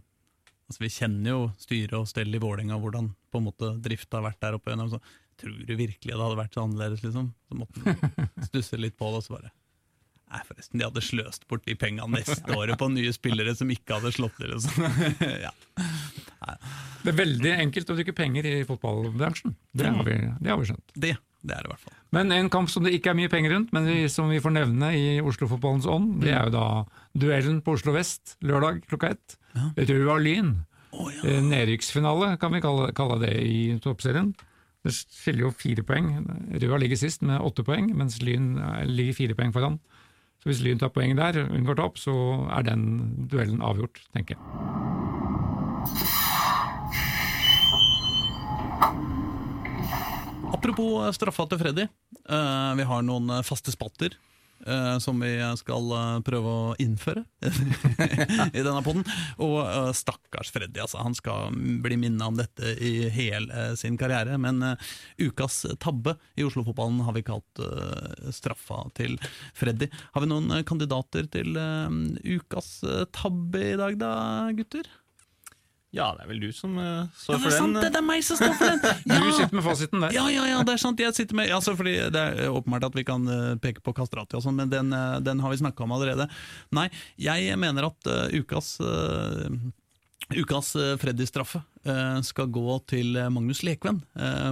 [0.70, 4.28] Altså, vi kjenner jo styret og stell i Vålerenga, hvordan på en måte drifta har
[4.28, 4.76] vært der oppe.
[4.92, 5.00] Så,
[5.40, 7.32] tror du virkelig det hadde vært så annerledes, liksom?
[7.50, 9.50] Så måtte man stusse litt på det, og så bare
[10.30, 13.96] Nei, forresten, de hadde sløst bort de penga neste året på nye spillere som ikke
[13.96, 14.52] hadde slått til.
[14.62, 15.08] sånn.
[15.44, 15.50] ja.
[17.02, 19.56] Det er veldig enkelt å bruke penger i fotballbransjen.
[19.74, 20.94] Det har vi, det har vi skjønt.
[20.94, 21.96] Det, det er det i hvert fall.
[22.16, 24.54] Men en kamp som det ikke er mye penger rundt, men vi, som vi får
[24.56, 26.66] nevne i Oslo-fotballens ånd, det er jo da
[27.16, 29.36] duellen på Oslo vest lørdag klokka ett.
[29.78, 30.52] Røa Lyn.
[31.24, 34.32] Eh, Nedrykksfinale kan vi kalle, kalle det i toppserien.
[34.84, 36.12] Det skiller jo fire poeng.
[36.60, 39.80] Røa ligger sist med åtte poeng, mens Lyn eh, ligger fire poeng foran.
[40.40, 42.16] Så hvis Lyn tar poeng der, unngår topp, så
[42.56, 44.99] er den duellen avgjort, tenker jeg.
[50.60, 51.86] Apropos eh, straffa til Freddy.
[52.28, 54.18] Uh, vi har noen eh, faste spatter
[54.60, 57.22] Uh, som vi skal uh, prøve å innføre
[58.52, 59.06] i denne poden.
[59.40, 60.98] Og uh, stakkars Freddy, altså.
[61.00, 64.36] Han skal bli minnet om dette i hele sin karriere.
[64.36, 64.60] Men
[65.16, 67.64] ukas tabbe i Oslo-fotballen har vi kalt
[68.36, 69.16] straffa til
[69.56, 69.88] Freddy.
[70.12, 71.56] Har vi noen kandidater til
[72.36, 72.82] ukas
[73.16, 74.12] tabbe i dag, da,
[74.60, 74.92] gutter?
[75.90, 77.82] Ja, det er vel du som eh, Ja, står det for er sant, den.
[77.82, 79.00] det, det er meg som står for den!
[79.10, 80.14] Du sitter med fasiten der.
[80.14, 81.02] Ja, ja, ja, det er sant.
[81.02, 84.38] Jeg sitter med, altså fordi Det er åpenbart at vi kan uh, peke på Kastrati,
[84.38, 86.28] og sånn, men den, uh, den har vi snakka om allerede.
[86.76, 86.86] Nei,
[87.18, 89.50] jeg mener at eh, ukas uh,
[90.30, 93.98] Ukas eh, Freddy-straffe eh, skal gå til eh, Magnus Lekven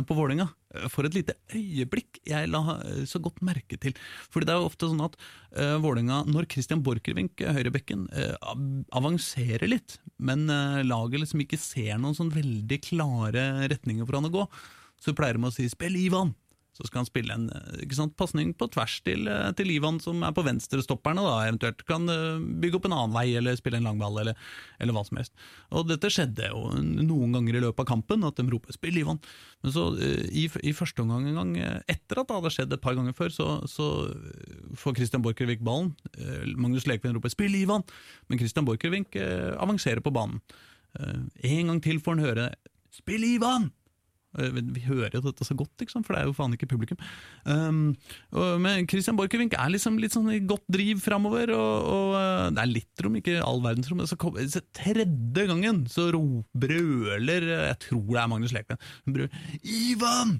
[0.06, 0.48] på Vålerenga.
[0.92, 2.60] For et lite øyeblikk jeg la
[3.08, 3.94] så godt merke til.
[4.28, 5.14] Fordi det er jo ofte sånn at
[5.80, 8.04] Vålerenga, når Christian Borchgrevink, høyrebekken,
[8.92, 10.44] avanserer litt, men
[10.84, 14.44] laget liksom ikke ser noen sånn veldig klare retninger for han å gå,
[15.00, 16.36] så pleier de å si 'spill Ivan'.
[16.78, 19.96] Så skal han spille en eh, ikke sant, pasning på tvers til, eh, til Ivan,
[20.02, 23.80] som er på venstrestopperne, da, eventuelt kan eh, bygge opp en annen vei, eller spille
[23.80, 24.38] en langball, eller,
[24.78, 25.34] eller hva som helst.
[25.74, 29.18] Og dette skjedde jo noen ganger i løpet av kampen, at de roper 'spill Ivan'.
[29.66, 32.94] Men så i, i første omgang en gang, etter at det hadde skjedd et par
[32.94, 33.88] ganger før, så, så
[34.78, 35.96] får Christian Borchgrevink ballen.
[36.54, 37.86] Magnus Lekven roper 'spill Ivan',
[38.30, 40.38] men Christian Borchgrevink avanserer på banen.
[40.94, 42.46] En gang til får han høre
[42.94, 43.72] 'spill Ivan'!
[44.36, 47.00] Eh, Vi hører jo dette så godt, liksom, for det er jo faen ikke publikum.
[47.48, 47.94] Um,
[48.34, 52.44] og, men Christian Borchgrevink er liksom litt sånn i godt driv framover, og, og eh,
[52.56, 54.04] det er litt rom, ikke all verdens rom.
[54.08, 58.86] Så så tredje gangen så ro, brøler eh, Jeg tror det er Magnus Lekven.
[59.08, 60.38] Brøler 'Ivan!'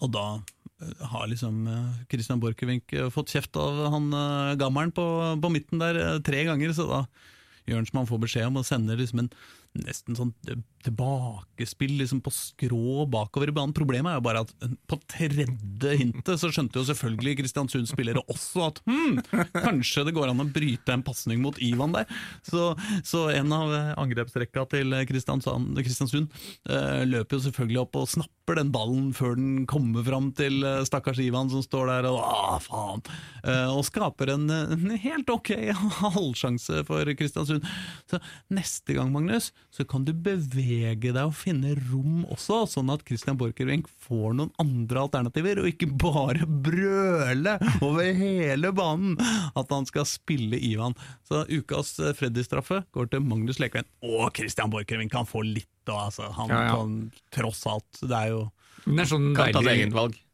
[0.00, 0.26] Og da
[1.08, 1.64] har liksom
[2.08, 4.10] Christian Borchgrevink fått kjeft av han
[4.60, 5.04] gammelen på,
[5.40, 7.00] på midten der tre ganger, så da
[7.66, 9.30] gjør han som han får beskjed om, og sender liksom en
[9.84, 10.32] nesten sånn
[10.86, 13.74] tilbakespill liksom på skrå bakover i banen.
[13.76, 15.46] Problemet er jo bare at eh, på tredje
[15.98, 19.20] hintet så skjønte jo selvfølgelig Kristiansunds spillere også at hm,
[19.54, 22.08] kanskje det går an å bryte en pasning mot Ivan der.
[22.46, 22.70] Så,
[23.06, 26.30] så en av eh, angrepsrekka til Kristiansand, Kristiansund
[26.70, 30.84] eh, løper jo selvfølgelig opp og snapper den ballen før den kommer fram til eh,
[30.86, 33.02] stakkars Ivan som står der og ah, faen,
[33.42, 35.52] eh, og skaper en, en helt ok
[36.06, 37.66] halvsjanse for Kristiansund.
[38.06, 38.22] Så
[38.54, 43.38] neste gang, Magnus, så kan du bevege deg og finne rom også, sånn at Christian
[43.40, 49.16] Borchgrevink får noen andre alternativer, og ikke bare brøle over hele banen
[49.56, 50.96] at han skal spille Ivan.
[51.26, 53.86] Så ukas eh, Freddy-straffe går til Magnus Lekven.
[54.06, 56.28] Og Christian Borchgrevink kan få litt, da, altså.
[56.34, 56.70] Han Ja, ja.
[56.74, 56.94] kan
[57.30, 58.40] tross alt Det er jo
[58.86, 59.84] Det er sånn Kan deilig,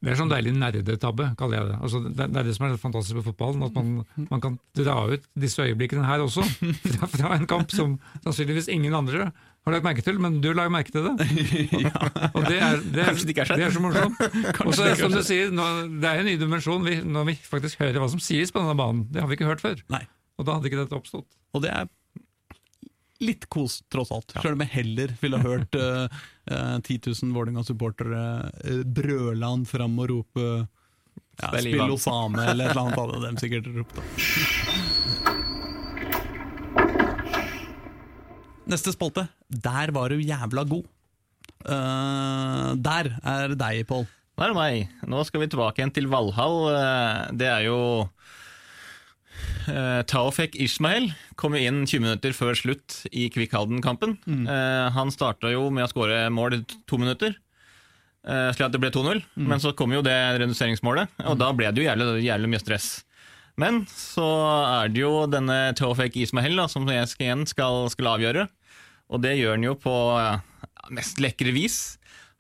[0.03, 1.77] det er sånn deilig nerdetabbe, kaller jeg det.
[1.85, 4.97] Altså, det, det er det som er fantastisk med fotballen, at man, man kan dra
[5.13, 6.45] ut disse øyeblikkene her også,
[6.97, 9.31] fra, fra en kamp som sannsynligvis ingen andre
[9.67, 11.27] har lagt merke til, men du la merke til det.
[12.37, 14.19] Og det er, det er, det er det er så morsomt.
[14.67, 15.67] Og så som du sier, nå,
[16.03, 18.75] det er en ny dimensjon vi, når vi faktisk hører hva som sies på denne
[18.79, 19.07] banen.
[19.13, 19.79] Det har vi ikke hørt før.
[19.95, 20.03] Nei.
[20.41, 21.29] Og da hadde ikke dette oppstått.
[21.55, 21.87] Og det er
[23.23, 24.35] litt kos, tross alt.
[24.35, 30.11] Selv om jeg heller ville hørt uh, 10 000 Vålerenga-supportere uh, brøle han fram og
[30.11, 34.03] rope ja, Spill Spill Osame, eller et eller annet hadde de sikkert ropt.
[38.71, 39.27] Neste spalte.
[39.51, 40.87] Der var du jævla god.
[41.63, 44.07] Uh, der er deg, Pål.
[44.33, 44.89] Det er meg.
[45.07, 46.57] Nå skal vi tilbake igjen til Valhall.
[46.73, 47.79] Eh, Det er jo
[49.63, 54.17] Taufek Taofek Ismail kom jo inn 20 minutter før slutt i Kvikk Halden-kampen.
[54.27, 56.61] Eh, han starta jo med å skåre mål i
[56.91, 57.37] to minutter,
[58.27, 59.23] eh, slik at det ble 2-0.
[59.37, 62.89] Men så kom jo det reduseringsmålet, og da ble det jo jævlig, jævlig mye stress.
[63.61, 64.27] Men så
[64.81, 68.47] er det jo denne Taofek Ismahel da, som jeg skal, igjen skal, skal avgjøre.
[69.13, 70.39] Og det gjør han jo på ja,
[70.95, 71.81] mest lekre vis.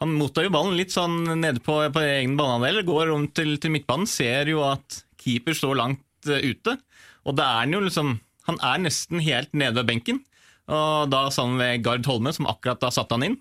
[0.03, 3.75] Han mottar jo ballen litt sånn nede på, på egen banehalvdel, går om til, til
[3.75, 6.75] midtbanen, ser jo at keeper står langt uh, ute.
[7.29, 8.17] Og da er han jo liksom
[8.49, 10.17] Han er nesten helt nede ved benken.
[10.67, 13.37] Og da sammen med Gard Holme, som akkurat da satte han inn.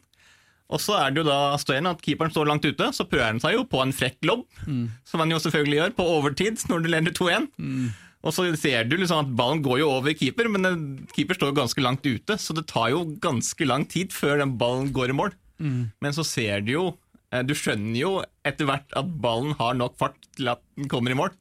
[0.72, 3.41] Og så er det jo da støyende at keeperen står langt ute, så prøver han
[3.43, 4.45] seg jo på en frekk lobb,
[5.07, 7.49] som han jo selvfølgelig gjør, på overtid når du leder 2-1.
[8.22, 10.63] Og så ser du liksom at ballen går jo over keeper, men
[11.15, 14.55] keeper står jo ganske langt ute, så det tar jo ganske lang tid før den
[14.61, 15.34] ballen går i mål.
[16.01, 16.84] Men så ser du jo
[17.34, 18.11] eh, Du skjønner jo
[18.45, 21.34] etter hvert at ballen har nok fart til at den kommer i mål.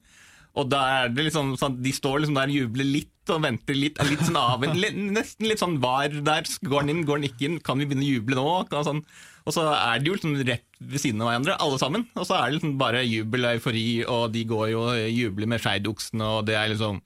[0.59, 3.77] Og da er det liksom sånn De står liksom der og jubler litt og venter
[3.77, 3.99] litt.
[4.01, 6.49] Er litt sånn litt, nesten litt sånn var der.
[6.67, 7.59] Går den inn, går den ikke inn?
[7.65, 8.85] Kan vi begynne å juble nå?
[8.87, 9.03] Sånn.
[9.47, 12.07] og så er de jo liksom rett ved siden av hverandre, alle sammen.
[12.15, 15.51] Og så er det liksom bare jubel og eufori, og de går jo og jubler
[15.55, 17.01] med skeidoksene, og det er liksom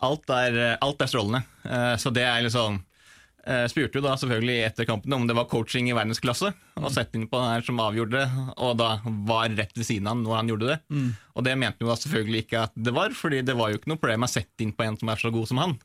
[0.00, 1.42] Alt er, alt er strålende.
[1.68, 2.78] Eh, Så det er liksom
[3.72, 7.24] spurte jo da selvfølgelig etter kampen om det var coaching i verdensklasse, og sett inn
[7.30, 8.90] på den her som avgjorde det, og da
[9.28, 10.78] var rett ved siden av han når han gjorde det.
[11.34, 13.80] Og det mente han jo da selvfølgelig ikke at det var, fordi det var jo
[13.80, 15.76] ikke noe problem å sette inn på en som er så god som han.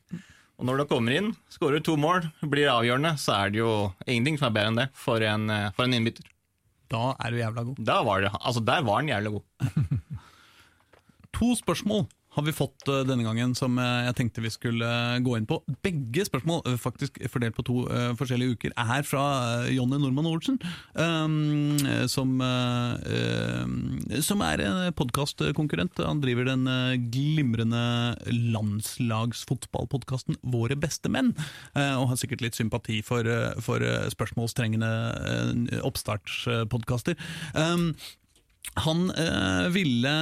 [0.56, 3.72] Og når du kommer inn, skårer to mål, blir avgjørende, så er det jo
[4.06, 6.28] ingenting som er bedre enn det for en, eh, for en innbytter.
[6.92, 7.80] Da er du jævla god.
[7.84, 9.44] Da var det, altså Der var han jævla god.
[11.36, 15.20] To spørsmål har vi fått eh, denne gangen som eh, jeg tenkte vi skulle eh,
[15.24, 15.56] gå inn på.
[15.84, 17.76] Begge spørsmål, faktisk fordelt på to
[18.18, 19.24] forskjellige uker, er fra
[19.72, 20.58] Jonny Normann Olsen.
[20.96, 22.30] eh, som,
[24.28, 26.00] som er en podkastkonkurrent.
[26.04, 26.64] Han driver den
[27.12, 27.84] glimrende
[28.28, 31.32] landslagsfotballpodkasten Våre beste menn,
[31.74, 33.22] og har sikkert litt sympati for,
[33.64, 33.82] for
[34.12, 34.90] spørsmålstrengende
[35.86, 37.14] oppstartspodkaster.
[37.56, 37.94] Um,
[38.84, 39.00] han
[39.74, 40.14] ville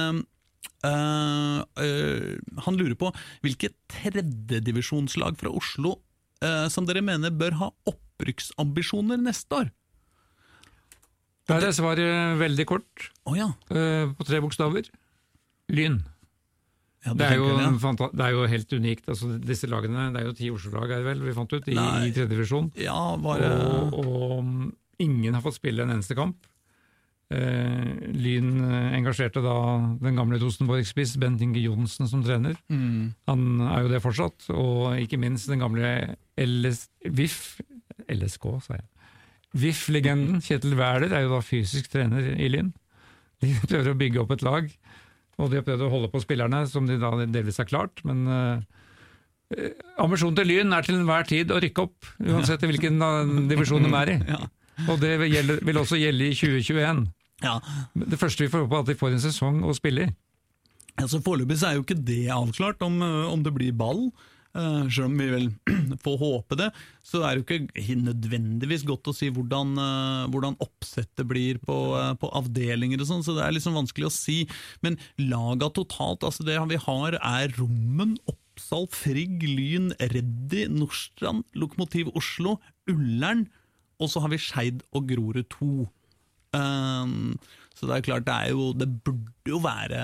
[0.85, 3.09] Han lurer på
[3.45, 5.95] hvilke tredjedivisjonslag fra Oslo
[6.43, 9.71] eh, som dere mener bør ha opprykksambisjoner neste år?
[11.45, 13.51] Der er svaret veldig kort, oh, ja.
[13.69, 14.87] eh, på tre bokstaver.
[15.69, 15.99] Lyn.
[17.05, 19.09] ja Det er, jo, det, det er jo helt unikt.
[19.13, 21.77] Altså, disse lagene, Det er jo ti Oslo-lag er det vel, vi fant ut, i,
[21.77, 22.07] Nei.
[22.07, 22.71] i tredjedivisjon.
[22.81, 24.73] Ja, bare Og, og mm,
[25.05, 26.49] ingen har fått spille en eneste kamp.
[27.33, 29.55] Eh, Lyn eh, engasjerte da
[29.97, 32.53] den gamle Rosenborg-spiss Bent Inge Johnsen som trener.
[32.69, 37.57] mm, Han er jo det fortsatt, og ikke minst den gamle LS, VIF
[38.13, 38.85] LSK, sa jeg.
[39.55, 42.73] VIF-legenden Kjetil Wæler er jo da fysisk trener i Lyn.
[43.41, 44.69] De prøver å bygge opp et lag,
[45.39, 48.05] og de har prøvd å holde på spillerne, som de da delvis har klart.
[48.05, 53.01] Men eh, ambisjonen til Lyn er til enhver tid å rykke opp, uansett i hvilken
[53.49, 54.19] divisjon de er i.
[54.35, 54.43] ja.
[54.89, 57.01] Og det vil, gjelde, vil også gjelde i 2021.
[57.43, 57.57] ja.
[57.95, 60.13] Det første vi får håpe er at de får en sesong å spille i.
[61.01, 64.09] Altså Foreløpig er jo ikke det avklart om, eh, om det blir ball.
[64.55, 65.49] Uh, selv om vi vel
[66.05, 66.69] får håpe det,
[67.03, 71.75] så er det jo ikke nødvendigvis godt å si hvordan, uh, hvordan oppsettet blir på,
[71.91, 74.37] uh, på avdelinger og sånn, så det er liksom vanskelig å si.
[74.85, 82.15] Men laga totalt, altså det vi har er Rommen, Oppsal, Frigg, Lyn, Reddy, Nordstrand, Lokomotiv
[82.15, 82.55] Oslo,
[82.87, 83.49] Ullern,
[83.99, 85.69] og så har vi Skeid og Grorud 2.
[86.55, 87.35] Um,
[87.75, 90.01] så det er klart, det, er jo, det burde jo være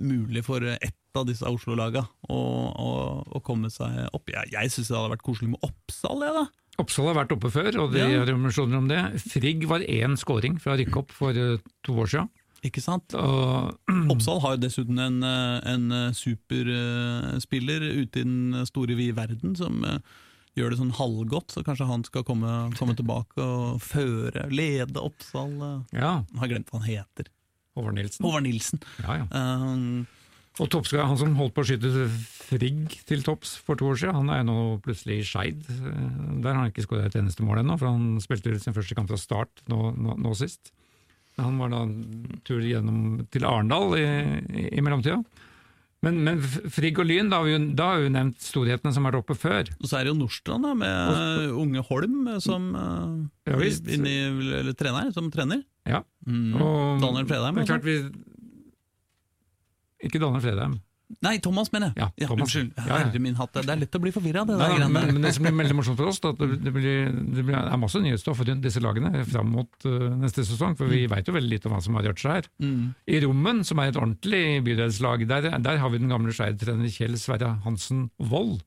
[0.00, 2.02] mulig for ett av disse Oslo-laga
[2.32, 2.90] å, å,
[3.36, 4.30] å komme seg opp.
[4.32, 6.46] Jeg, jeg syns det hadde vært koselig med Oppsal, jeg, da.
[6.82, 8.08] Oppsal har vært oppe før, og de Ja.
[8.24, 9.02] har ambisjoner om det.
[9.30, 12.32] Frigg var én scoring fra rykke opp for eh, to år siden.
[12.64, 13.12] Ikke sant?
[13.20, 13.76] Og,
[14.10, 19.84] Oppsal har jo dessuten en, eh, en superspiller ute i den store vide verden som
[19.86, 19.98] eh,
[20.58, 25.54] gjør det sånn halvgodt, så kanskje han skal komme, komme tilbake og føre, lede Oppsal.
[25.58, 25.98] eh.
[26.00, 27.30] ja, Jeg har glemt hva han heter.
[27.74, 28.22] Håvard Nilsen.
[28.26, 28.82] Håvard Nilsen.
[29.02, 29.24] Ja, ja.
[29.34, 30.04] Um,
[30.62, 31.90] Og Topska, han som holdt på å skyte
[32.44, 35.64] Frigg til topps for to år siden, han er nå plutselig i Skeid.
[35.66, 38.94] Eh, Der har han ikke skåret et eneste mål ennå, for han spilte sin første
[38.94, 40.70] kamp fra start nå, nå, nå sist.
[41.40, 44.04] Han var da en tur gjennom til Arendal i,
[44.54, 45.18] i, i mellomtida.
[46.04, 46.40] Men, men
[46.72, 49.14] Frigg og Lyn, da har vi jo, da har vi jo nevnt storhetene som har
[49.14, 49.70] vært oppe før.
[49.78, 53.14] Og så er det jo Nordstrand da, med og, unge Holm eh, som uh,
[53.48, 53.88] Ja, visst.
[53.88, 55.62] inni, eller, trener, som trener.
[55.88, 56.02] Ja.
[56.28, 56.54] Mm.
[56.58, 57.78] Og, Daniel Fredheim, Det er altså.
[57.78, 57.96] klart vi
[60.08, 60.78] Ikke Daniel Fredheim.
[61.24, 62.02] Nei, Thomas, mener jeg.
[62.02, 62.48] Ja, Thomas.
[62.48, 62.72] Unnskyld.
[62.78, 62.98] Ja, ja.
[63.04, 63.54] Herre min hatt.
[63.54, 66.00] Det er lett å bli forvirra, det der men, men det som blir veldig morsomt
[66.00, 66.34] for oss, det,
[66.64, 70.76] det, blir, det blir, er masse nyhetsstoff rundt disse lagene fram mot uh, neste sesong,
[70.78, 72.50] for vi vet jo veldig lite om hva som har gjort seg her.
[72.64, 72.84] Mm.
[73.06, 77.18] I Rommen, som er et ordentlig bydelslag, der, der har vi den gamle Skeid-trener Kjell
[77.20, 78.62] Sverre Hansen Wold,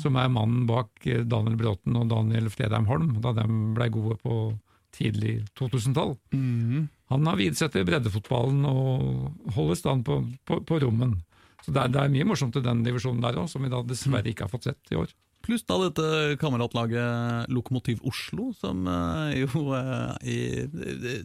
[0.00, 4.18] som er mannen bak eh, Daniel Bråten og Daniel Fredheim Holm, da de ble gode
[4.20, 4.40] på
[4.92, 6.16] tidlig 2000-tall.
[6.34, 6.88] Mm.
[7.10, 11.16] Han har viet seg til breddefotballen og holder stand på, på, på rommen.
[11.64, 13.82] Så det er, det er mye morsomt i den divisjonen der òg, som vi da
[13.86, 15.12] dessverre ikke har fått sett i år.
[15.40, 20.12] Pluss da dette kameratlaget Lokomotiv Oslo, som eh, jo eh,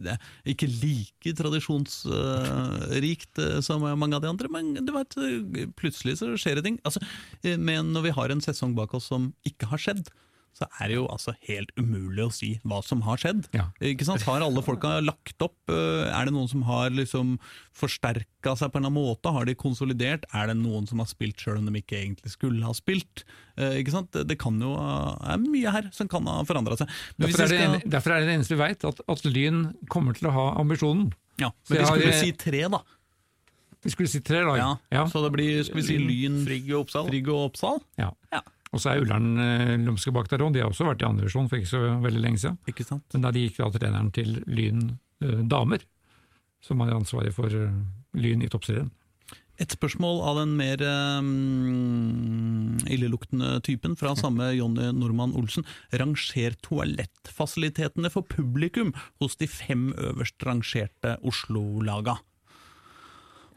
[0.08, 0.18] er
[0.48, 5.18] ikke like tradisjonsrikt eh, som mange av de andre, men du vet,
[5.76, 6.78] plutselig så skjer det ting.
[6.88, 7.00] Altså,
[7.44, 10.06] men når vi har en sesong bak oss som ikke har skjedd,
[10.56, 13.50] så er det jo altså helt umulig å si hva som har skjedd.
[13.52, 13.66] Ja.
[13.84, 14.24] Ikke sant?
[14.24, 15.58] Har alle folka lagt opp?
[15.68, 17.34] Eh, Er det noen som har liksom
[17.76, 19.34] forsterka seg på en eller annen måte?
[19.36, 20.24] Har de konsolidert?
[20.34, 23.26] Er det noen som har spilt sjøl om de ikke egentlig skulle ha spilt?
[23.58, 24.12] Eh, Ikke sant?
[24.16, 26.88] Det- kan jo eh, er mye her som kan ha forandra seg.
[27.20, 30.14] Derfor er, skal, en- derfor er det det eneste vi veit, at, at Lyn kommer
[30.16, 31.12] til å ha ambisjonen.
[31.38, 32.80] ja, men vi skulle har- si tre, da.
[33.84, 34.58] Vi skulle si tre lag.
[34.58, 35.06] Ja, Ja.
[35.06, 37.08] Så det blir skal vi si Lyn, Frigg og Oppsal.
[37.12, 37.82] Frigg og Oppsal?
[38.00, 38.12] Ja.
[38.32, 38.42] Ja.
[38.76, 40.52] Og så er Ullern eh, lumske bak der òg.
[40.54, 42.60] De har også vært i andre divisjon for ikke så veldig lenge siden.
[42.68, 43.08] Ikke sant?
[43.16, 44.84] Men da de gikk da treneren til Lyn
[45.24, 45.88] eh, damer,
[46.66, 47.74] som har ansvaret for eh,
[48.20, 48.92] Lyn i toppserien.
[49.56, 55.64] Et spørsmål av den mer um, illeluktende typen, fra samme Jonny Normann Olsen.
[55.96, 58.92] Ranger toalettfasilitetene for publikum
[59.24, 62.18] hos de fem øverst rangerte Oslo-laga.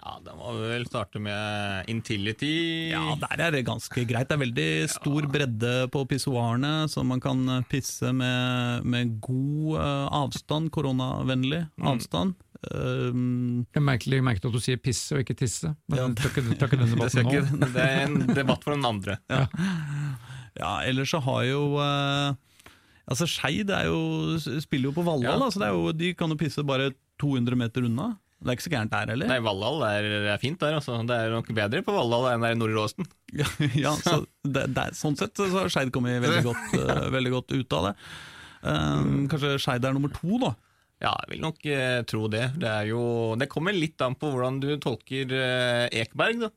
[0.09, 2.89] Ja, Da må vi vel starte med Intility.
[2.95, 4.29] Ja, der er det ganske greit.
[4.31, 10.07] Det er veldig stor bredde på pissoarene, så man kan pisse med, med god uh,
[10.23, 12.39] avstand, koronavennlig avstand.
[12.73, 15.75] Um, Det er merkelig merket at du sier pisse og ikke tisse.
[15.93, 17.35] Men Ja, det tar ikke, tar ikke den Det, debatten nå.
[17.37, 19.19] ikke, det er en debatt for den andre.
[20.59, 22.33] Ja, ellers så har jo uh,
[23.07, 23.87] Altså Skeid er
[24.59, 25.51] spiller jo på Valhall, Ja.
[25.55, 26.89] så det er de kan jo pisse bare
[27.23, 28.09] 200 meter unna.
[28.39, 29.31] Det er ikke så gærent der heller.
[29.33, 31.01] Nei, Valhall er, er fint der, altså.
[31.09, 33.09] Det er nok bedre på Valhall enn der i Nordre Åsen.
[33.35, 33.49] Ja,
[33.85, 37.57] ja, så det, det, sånn sett så har Skeid kommet veldig godt, uh, veldig godt
[37.57, 37.93] ut av det.
[38.63, 40.53] Um, kanskje Skeid er nummer to, da.
[41.03, 42.45] Ja, jeg vil nok uh, tro det.
[42.63, 43.03] Det, jo,
[43.39, 46.55] det kommer litt an på hvordan du tolker uh, Ekeberg, da.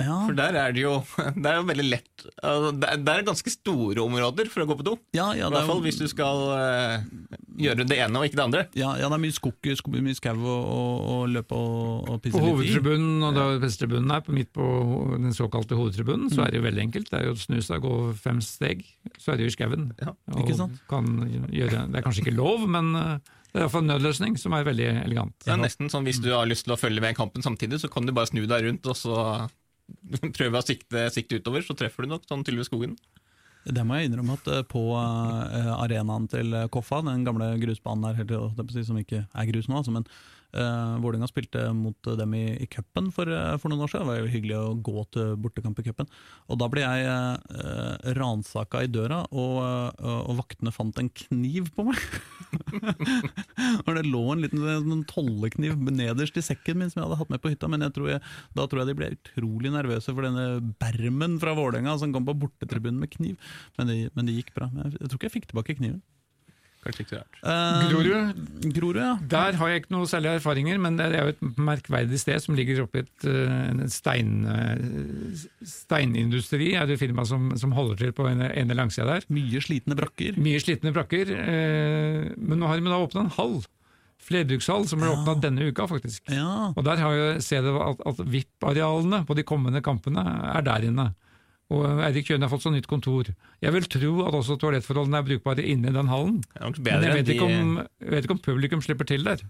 [0.00, 0.94] Ja, For der er det jo
[1.42, 4.86] Det er jo veldig lett altså, det, er, ganske store områder for å gå på
[4.86, 4.94] do.
[5.16, 8.28] ja, ja, I hvert er, fall jo- hvis du skal uh, gjøre det ene og
[8.28, 8.62] ikke det andre.
[8.78, 9.70] ja, ja, det er mye skog,
[10.00, 12.52] mye skau å, løpe og, og pisse litt i.
[12.54, 14.68] hovedtribunen, og da prestetribunen er på midt på
[15.16, 17.10] den såkalte hovedtribunen, så er det jo veldig enkelt.
[17.12, 18.86] Det er jo å snu seg, gå fem steg,
[19.18, 19.90] så er det jo i skauen.
[20.00, 20.80] Ja, Og ikke sant?
[20.90, 24.66] Kan det er kanskje ikke lov, men eh, det er iallfall en nødløsning som er
[24.68, 25.34] veldig elegant.
[25.42, 27.80] Det er nesten sånn Hvis du har lyst til å følge med i kampen samtidig,
[27.82, 29.16] så kan du bare snu deg rundt og så
[30.38, 32.96] prøve å sikte, sikte utover, så treffer du nok sånn ved skogen.
[33.60, 38.84] Det må jeg innrømme at eh, på eh, arenaen til Koffa, den gamle grusbanen der,
[38.86, 40.08] som ikke er grus nå, altså, men
[40.56, 44.06] uh, Vålerenga spilte mot dem i, i cupen for, eh, for noen år siden.
[44.06, 46.10] Det var jo hyggelig å gå til bortekamp i cupen.
[46.50, 51.70] Og da ble jeg uh, ransaka i døra, og, uh, og vaktene fant en kniv
[51.76, 52.00] på meg.
[53.86, 57.32] og det lå en liten sånn tollekniv nederst i sekken min som jeg hadde hatt
[57.32, 58.24] med på hytta, men tror jeg,
[58.56, 62.38] da tror jeg de ble utrolig nervøse for denne bermen fra Vålerenga som kom på
[62.46, 63.52] bortetribunen med kniv.
[63.78, 64.70] Men det, men gikk bra.
[64.84, 66.00] Jeg, jeg tror ikke jeg fikk tilbake kniven.
[66.80, 67.40] Kanskje ikke så rart.
[67.44, 68.38] Eh, Grorud,
[68.72, 69.10] Grorud, ja.
[69.28, 72.56] der har jeg ikke noe særlige erfaringer, men det er jo et merkverdig sted som
[72.56, 78.00] ligger oppe i et, eh, en stein, eh, steinindustri, er det firma som, som holder
[78.00, 79.26] til på en ene langsida der.
[79.28, 80.38] Mye slitne brakker.
[80.40, 83.58] Mye slitne brakker, eh, men nå har de da åpna en hall.
[84.20, 85.16] Flerbrukshall som ble Ja.
[85.16, 86.22] åpna denne uka, faktisk.
[86.32, 90.20] Ja, Og der har jeg ser jeg at, at VIP-arealene på de kommende kampene
[90.56, 91.10] er der inne.
[91.70, 93.28] Og Eirik Kjøne har fått sånn nytt kontor.
[93.62, 96.40] Jeg vil tro at også toalettforholdene er brukbare inne i den hallen.
[96.58, 99.44] Men jeg vet, de ikke om, jeg vet ikke om publikum slipper til der.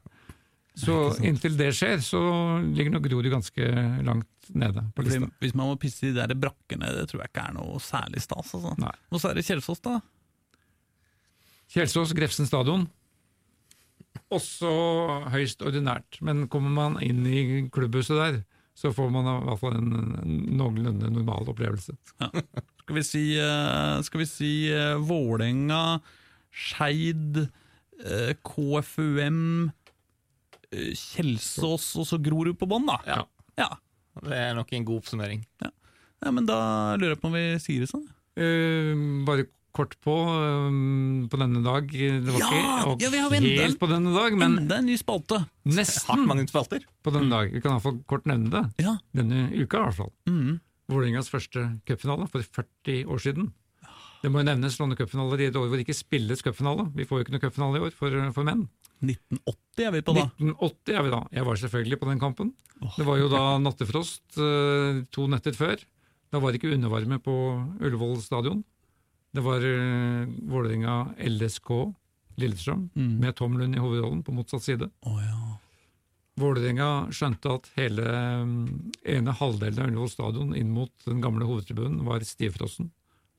[0.80, 0.96] Så
[1.26, 2.20] inntil det skjer, så
[2.62, 3.70] ligger nok Grorud ganske
[4.06, 5.30] langt nede på fordi lista.
[5.42, 8.22] Hvis man må pisse i de der brakkene, det tror jeg ikke er noe særlig
[8.24, 8.52] stas.
[8.56, 8.76] Altså.
[8.80, 8.94] Nei.
[9.10, 9.98] Og så er det Kjelsås, da.
[11.70, 12.86] Kjelsås, Grefsen stadion.
[14.30, 14.70] Også
[15.32, 17.42] høyst ordinært, men kommer man inn i
[17.72, 18.40] klubbhuset der,
[18.74, 19.90] så får man i hvert fall en,
[20.22, 21.96] en noenlunde normal opplevelse.
[22.20, 26.00] Skal vi si, eh, skal vi si eh, Vålerenga,
[26.50, 27.42] Skeid,
[28.02, 29.70] eh, KFUM,
[30.70, 32.98] Kjelsås og så Grorud på bånn, da.
[33.06, 33.20] Ja.
[33.58, 33.70] ja.
[34.24, 35.44] Det er nok en god oppsummering.
[35.62, 36.60] Ja, men da
[36.98, 38.06] lurer jeg på om vi sier det sånn.
[38.38, 41.86] Uh, bare kort på um, på denne dag.
[41.90, 42.48] Det var Ja!
[42.50, 45.42] ikke Ja, vi har helt på denne dag, men Enda en ny spalte!
[45.64, 46.84] Nesten mange spalter.
[47.04, 47.52] på denne dag.
[47.54, 48.64] Vi kan iallfall kort nevne det.
[48.86, 48.96] Ja.
[49.16, 50.12] Denne uka, i hvert fall.
[50.28, 50.58] Mm.
[50.90, 53.52] Vålerengas første cupfinale for 40 år siden.
[54.20, 56.90] Det må jo nevnes Låne cupfinaler i et år hvor det ikke spilles cupfinale.
[56.92, 58.66] Vi får jo ikke noe cupfinale i år for, for menn.
[59.00, 60.26] 1980 er vi på da.
[60.34, 61.20] 1980 er vi da.
[61.38, 62.50] Jeg var selvfølgelig på den kampen.
[62.98, 65.80] Det var jo da nattefrost eh, to netter før.
[66.30, 67.32] Da var det ikke undervarme på
[67.80, 68.60] Ullevål stadion.
[69.32, 71.70] Det var uh, Vålerenga LSK
[72.40, 73.18] Lillestrøm Mm.
[73.20, 74.88] med Tom Lund i hovedrollen på motsatt side.
[75.06, 75.58] Oh, ja.
[76.40, 78.04] Vålerenga skjønte at hele
[78.42, 78.54] um,
[79.04, 82.90] ene halvdelen av Ullevål stadion inn mot den gamle hovedtribunen var stivfrossen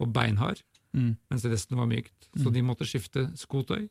[0.01, 0.61] og beinhard,
[0.93, 1.15] Mm.
[1.31, 2.27] mens resten var mykt.
[2.35, 3.85] Så de måtte skifte skotøy.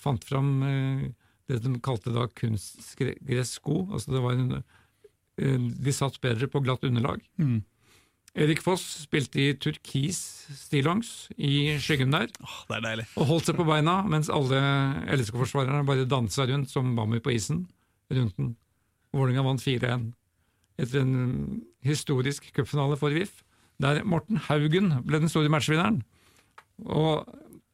[0.00, 1.02] Fant fram uh,
[1.50, 3.90] det de kalte da kunstgressko.
[3.92, 7.20] Altså det var en, uh, de satt bedre på glatt underlag.
[7.38, 7.60] Mm.
[8.38, 10.18] Erik Foss spilte i turkis
[10.54, 13.06] stillongs i skyggen der, Åh, det er deilig.
[13.18, 14.60] og holdt seg på beina, mens alle
[15.16, 17.64] LSK-forsvarerne bare dansa rundt som bammer på isen
[18.14, 18.52] rundt den.
[19.10, 20.12] Vålerenga vant 4-1
[20.80, 23.42] etter en historisk cupfinale for VIF,
[23.82, 25.98] der Morten Haugen ble den store matchvinneren.
[26.86, 27.26] Og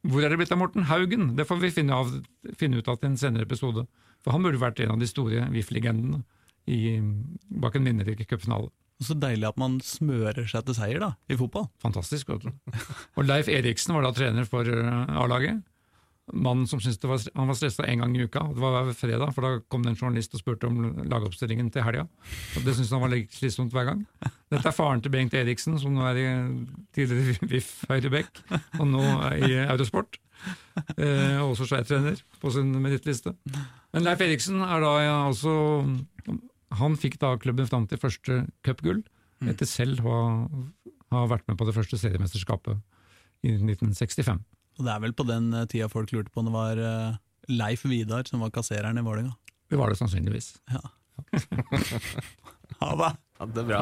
[0.07, 1.35] hvor er det blitt av Morten Haugen?
[1.37, 2.11] Det får vi finne, av,
[2.59, 3.85] finne ut av til en senere episode.
[4.23, 6.23] For han burde vært en av de store VIF-legendene
[7.63, 8.71] bak en vinnerrik cupfinale.
[8.97, 11.67] Og Så deilig at man smører seg til seier da, i fotball.
[11.83, 12.29] Fantastisk.
[12.33, 12.77] vet du.
[13.17, 15.61] Og Leif Eriksen var da trener for eh, A-laget.
[16.33, 18.41] Mannen som syntes var, han var stressa én gang i uka.
[18.51, 21.85] Det var hver fredag, for da kom det en journalist og spurte om lagoppstillingen til
[21.87, 22.03] helga.
[22.57, 24.01] Det syntes han var slitsomt hver gang.
[24.51, 26.27] Dette er faren til Bengt Eriksen, som nå er i
[26.97, 28.41] tidligere VIF Høyrebekk,
[28.75, 29.05] og nå
[29.37, 30.19] i Eurosport.
[30.97, 33.31] Eh, også Skei-trener på sin merittliste.
[33.95, 35.55] Men Leif Eriksen er da ja, altså
[36.75, 39.03] Han fikk da klubben fram til første cupgull,
[39.47, 40.17] etter selv å
[41.13, 42.81] ha vært med på det første seriemesterskapet
[43.45, 44.41] i 1965.
[44.77, 47.17] Og det er vel på den eh, tida folk lurte på om det var eh,
[47.53, 49.33] Leif Vidar som var kassereren i Vålerenga.
[49.67, 50.57] Det var det sannsynligvis.
[50.71, 50.83] Ja.
[52.81, 53.13] ha det!
[53.37, 53.81] Ha det bra.